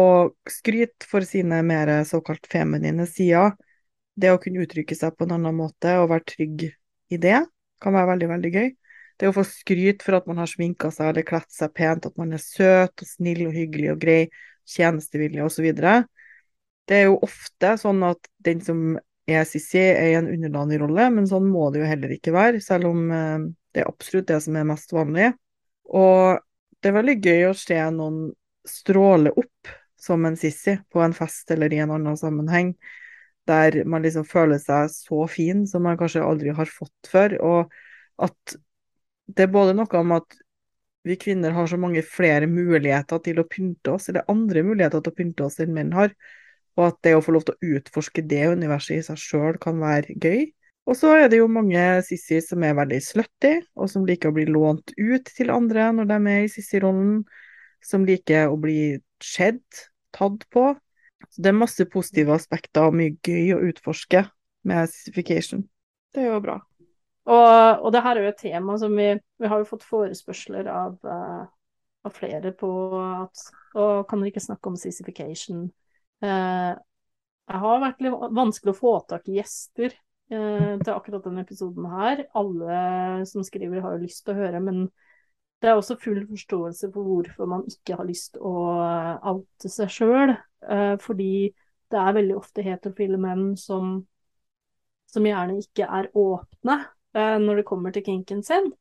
skryt 0.51 1.07
for 1.07 1.25
sine 1.25 1.61
mer 1.65 1.91
såkalt 2.07 2.47
feminine 2.51 3.07
sider. 3.09 3.55
Det 4.15 4.31
å 4.31 4.39
kunne 4.39 4.63
uttrykke 4.63 4.95
seg 4.95 5.15
på 5.15 5.25
en 5.25 5.37
annen 5.39 5.55
måte 5.57 5.95
og 6.01 6.11
være 6.11 6.27
trygg 6.35 6.67
i 7.11 7.19
det, 7.19 7.39
kan 7.81 7.95
være 7.95 8.13
veldig, 8.13 8.29
veldig 8.35 8.51
gøy. 8.53 8.69
Det 9.19 9.29
å 9.29 9.35
få 9.35 9.45
skryt 9.47 10.03
for 10.03 10.17
at 10.17 10.27
man 10.27 10.41
har 10.41 10.49
sminka 10.51 10.91
seg 10.91 11.11
eller 11.11 11.27
kledd 11.27 11.47
seg 11.53 11.71
pent, 11.75 12.07
at 12.09 12.17
man 12.19 12.35
er 12.35 12.41
søt 12.43 13.03
og 13.03 13.07
snill 13.07 13.45
og 13.47 13.55
hyggelig 13.55 13.93
og 13.93 14.01
grei, 14.01 14.21
tjenestevillig 14.67 15.43
osv. 15.45 15.67
Det 16.85 16.97
er 16.97 17.07
jo 17.07 17.19
ofte 17.25 17.75
sånn 17.81 18.03
at 18.05 18.27
den 18.45 18.63
som 18.65 18.97
er 19.25 19.45
Sissy, 19.49 19.81
er 19.81 20.11
i 20.11 20.17
en 20.19 20.29
underdanig 20.29 20.79
rolle, 20.83 21.07
men 21.13 21.29
sånn 21.29 21.47
må 21.49 21.69
det 21.73 21.81
jo 21.81 21.89
heller 21.89 22.11
ikke 22.13 22.33
være, 22.35 22.61
selv 22.61 22.91
om 22.91 23.07
eh, 23.13 23.47
det 23.73 23.81
er 23.81 23.89
absolutt 23.89 24.27
det 24.29 24.41
som 24.45 24.57
er 24.59 24.67
mest 24.69 24.93
vanlig. 24.93 25.31
Og 25.95 26.43
det 26.81 26.91
er 26.91 26.99
veldig 26.99 27.15
gøy 27.23 27.47
å 27.49 27.55
se 27.57 27.79
noen 27.95 28.19
stråle 28.65 29.33
opp 29.33 29.73
som 30.05 30.25
en 30.27 30.37
Sissy 30.37 30.75
på 30.93 31.01
en 31.01 31.15
fest 31.17 31.49
eller 31.53 31.73
i 31.73 31.81
en 31.81 31.95
annen 31.95 32.17
sammenheng, 32.19 32.75
der 33.49 33.83
man 33.89 34.05
liksom 34.05 34.25
føler 34.25 34.61
seg 34.61 34.89
så 34.93 35.25
fin 35.29 35.65
som 35.69 35.85
man 35.85 35.97
kanskje 35.97 36.25
aldri 36.25 36.53
har 36.57 36.69
fått 36.69 37.09
før, 37.09 37.37
og 37.45 37.73
at 38.25 38.55
det 39.27 39.45
er 39.45 39.53
både 39.53 39.75
noe 39.77 40.01
om 40.01 40.15
at 40.17 40.37
vi 41.05 41.17
kvinner 41.21 41.53
har 41.53 41.67
så 41.69 41.77
mange 41.77 42.01
flere 42.05 42.47
muligheter 42.49 43.21
til 43.25 43.39
å 43.41 43.47
pynte 43.49 43.93
oss, 43.93 44.09
eller 44.09 44.25
andre 44.31 44.63
muligheter 44.65 45.03
til 45.05 45.13
å 45.13 45.17
pynte 45.19 45.45
oss 45.45 45.59
enn 45.61 45.73
menn 45.75 45.93
har, 45.93 46.13
og 46.75 46.87
at 46.89 47.01
det 47.05 47.13
å 47.15 47.23
få 47.23 47.35
lov 47.35 47.45
til 47.45 47.55
å 47.55 47.73
utforske 47.77 48.23
det 48.25 48.43
universet 48.57 48.97
i 48.97 49.03
seg 49.05 49.21
sjøl 49.21 49.59
kan 49.61 49.77
være 49.79 50.17
gøy. 50.17 50.47
Og 50.85 50.97
så 50.97 51.13
er 51.17 51.29
det 51.31 51.39
jo 51.39 51.49
mange 51.49 51.81
sissier 52.05 52.43
som 52.45 52.63
er 52.65 52.75
veldig 52.77 52.99
slutty, 53.01 53.53
og 53.77 53.89
som 53.89 54.05
liker 54.05 54.29
å 54.29 54.35
bli 54.35 54.45
lånt 54.49 54.93
ut 54.97 55.29
til 55.37 55.53
andre 55.53 55.91
når 55.97 56.09
de 56.11 56.19
er 56.33 56.43
i 56.43 56.51
sissy-rollen, 56.51 57.23
som 57.85 58.05
liker 58.05 58.49
å 58.49 58.57
bli 58.61 58.97
skjedd, 59.23 59.61
tatt 60.13 60.45
på. 60.53 60.71
Så 61.29 61.41
det 61.41 61.51
er 61.51 61.57
masse 61.57 61.85
positive 61.89 62.33
aspekter 62.35 62.89
og 62.89 62.97
mye 62.97 63.15
gøy 63.25 63.55
å 63.55 63.63
utforske 63.69 64.27
med 64.65 64.89
sissification. 64.89 65.65
Det 66.13 66.25
er 66.25 66.33
jo 66.33 66.41
bra. 66.43 66.59
Og, 67.25 67.81
og 67.81 67.89
det 67.93 68.03
her 68.05 68.17
er 68.17 68.27
jo 68.27 68.31
et 68.33 68.41
tema 68.41 68.75
som 68.77 68.93
vi 68.93 69.09
Vi 69.41 69.49
har 69.49 69.61
jo 69.61 69.69
fått 69.69 69.85
forespørsler 69.87 70.67
av, 70.69 70.97
uh, 71.01 71.45
av 72.05 72.13
flere 72.13 72.53
på 72.57 72.69
at 73.01 73.47
Og 73.73 74.05
kan 74.09 74.21
dere 74.21 74.33
ikke 74.33 74.45
snakke 74.45 74.69
om 74.69 74.77
sissification? 74.79 75.65
Uh, 76.23 76.77
jeg 77.45 77.61
har 77.61 77.81
vært 77.81 78.01
litt 78.01 78.29
vanskelig 78.33 78.73
å 78.73 78.77
få 78.77 78.93
tak 79.09 79.27
i 79.29 79.39
gjester 79.39 79.91
uh, 80.33 80.77
til 80.81 80.93
akkurat 80.93 81.25
denne 81.25 81.43
episoden 81.45 81.89
her. 81.91 82.23
Alle 82.37 82.77
som 83.29 83.45
skriver, 83.45 83.83
har 83.83 83.97
jo 83.97 84.05
lyst 84.05 84.23
til 84.25 84.33
å 84.33 84.39
høre, 84.39 84.61
men 84.63 84.87
det 85.61 85.69
er 85.69 85.77
også 85.77 85.97
full 86.01 86.23
forståelse 86.29 86.89
for 86.93 87.05
hvorfor 87.05 87.49
man 87.49 87.67
ikke 87.69 87.99
har 87.99 88.07
lyst 88.07 88.39
å 88.41 88.53
oute 89.35 89.69
seg 89.71 89.93
sjøl. 89.93 90.33
fordi 91.01 91.53
det 91.93 92.01
er 92.01 92.17
veldig 92.17 92.35
ofte 92.37 92.65
heterofile 92.65 93.17
menn 93.21 93.53
som, 93.57 93.99
som 95.09 95.29
gjerne 95.29 95.61
ikke 95.61 95.85
er 95.85 96.09
åpne 96.17 96.79
Eh, 96.81 96.94
når 97.15 97.61
det 97.61 97.67
kommer 97.67 97.93
til 97.95 98.03
kinken 98.03 98.41
sin. 98.43 98.73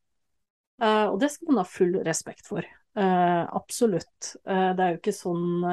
Eh, 0.81 1.07
og 1.07 1.19
det 1.21 1.31
skal 1.31 1.51
man 1.51 1.61
ha 1.61 1.67
full 1.69 1.95
respekt 2.05 2.47
for. 2.47 2.65
Eh, 2.95 3.43
absolutt. 3.55 4.35
det 4.45 4.79
er 4.79 4.95
jo 4.95 5.01
ikke 5.01 5.15
sånn 5.15 5.63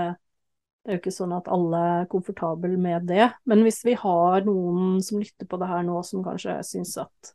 det 0.83 0.91
er 0.91 0.97
jo 0.97 0.99
ikke 0.99 1.15
sånn 1.15 1.35
at 1.37 1.47
alle 1.53 1.81
er 2.01 2.09
komfortable 2.11 2.75
med 2.75 3.05
det. 3.07 3.29
Men 3.47 3.61
hvis 3.63 3.85
vi 3.87 3.95
har 3.95 4.43
noen 4.43 4.97
som 5.05 5.21
lytter 5.23 5.47
på 5.47 5.61
det 5.61 5.69
her 5.71 5.85
nå, 5.87 6.01
som 6.03 6.25
kanskje 6.27 6.57
syns 6.67 6.97
at 6.99 7.31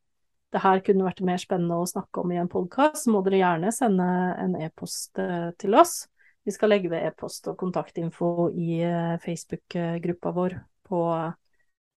det 0.52 0.60
her 0.64 0.82
kunne 0.84 1.06
vært 1.08 1.24
mer 1.24 1.40
spennende 1.40 1.78
å 1.80 1.88
snakke 1.88 2.24
om 2.24 2.34
i 2.36 2.42
en 2.42 2.52
podkast, 2.52 3.06
så 3.06 3.14
må 3.14 3.22
dere 3.24 3.40
gjerne 3.40 3.72
sende 3.72 4.08
en 4.44 4.58
e-post 4.60 5.16
til 5.64 5.80
oss. 5.80 5.96
Vi 6.44 6.52
skal 6.56 6.74
legge 6.74 6.92
ved 6.92 7.08
e-post 7.08 7.48
og 7.48 7.56
kontaktinfo 7.60 8.50
i 8.52 8.82
Facebook-gruppa 9.24 10.36
vår 10.36 10.60
på 10.88 11.02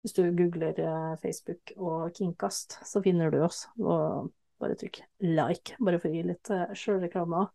hvis 0.01 0.17
du 0.17 0.23
googler 0.33 0.79
eh, 0.81 1.15
Facebook 1.21 1.73
og 1.77 2.17
Kinkast, 2.17 2.79
så 2.87 3.03
finner 3.05 3.33
du 3.33 3.43
oss. 3.45 3.67
Og 3.81 4.31
bare 4.61 4.77
trykk 4.81 5.03
like, 5.25 5.77
bare 5.81 6.01
for 6.01 6.11
å 6.11 6.15
gi 6.15 6.27
litt 6.27 6.51
uh, 6.53 6.73
sjølreklame. 6.77 7.47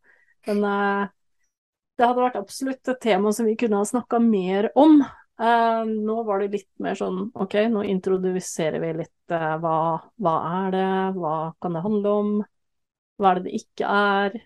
Men 0.47 0.63
uh, 0.65 1.03
det 1.97 2.05
hadde 2.05 2.23
vært 2.23 2.39
absolutt 2.39 2.91
et 2.91 3.01
tema 3.01 3.33
som 3.33 3.49
vi 3.49 3.57
kunne 3.59 3.81
ha 3.81 3.87
snakka 3.87 4.19
mer 4.23 4.71
om. 4.77 4.99
Nå 5.35 6.13
var 6.23 6.39
det 6.39 6.53
litt 6.53 6.69
mer 6.79 6.95
sånn 6.95 7.25
OK, 7.35 7.57
nå 7.67 7.81
introduserer 7.91 8.79
vi 8.79 8.93
litt 9.01 9.31
hva, 9.33 9.75
hva, 10.15 10.35
er 10.61 10.69
det, 10.71 10.85
hva 11.17 11.33
kan 11.59 11.75
det 11.75 11.81
handle 11.83 12.13
om, 12.21 12.29
hva 13.19 13.33
er 13.33 13.41
det 13.41 13.49
det 13.49 13.59
ikke 13.59 13.89
er, 13.91 14.39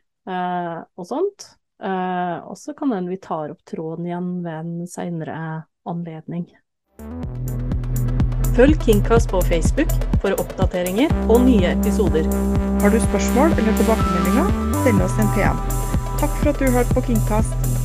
og 0.97 1.05
sånt. 1.11 1.45
og 1.85 2.57
så 2.57 2.73
kan 2.73 2.97
hende 2.97 3.13
vi 3.13 3.21
tar 3.21 3.53
opp 3.53 3.61
tråden 3.69 4.09
igjen 4.09 4.33
ved 4.41 4.57
en 4.63 4.89
seinere 4.89 5.37
anledning. 5.85 6.49
Følg 8.59 8.75
Kingcast 8.83 9.29
på 9.31 9.39
Facebook 9.47 9.91
for 10.21 10.35
oppdateringer 10.41 11.13
og 11.31 11.45
nye 11.45 11.69
episoder. 11.69 12.25
Har 12.81 12.91
du 12.91 12.97
spørsmål 12.99 13.53
eller 13.55 13.77
tilbakemeldinger, 13.79 14.49
send 14.83 14.99
oss 15.05 15.15
en 15.23 15.29
PM. 15.35 15.61
Takk 16.19 16.33
for 16.41 16.51
at 16.51 16.59
du 16.59 16.67
hørte 16.67 16.97
på 16.97 17.05
Kingcast. 17.07 17.78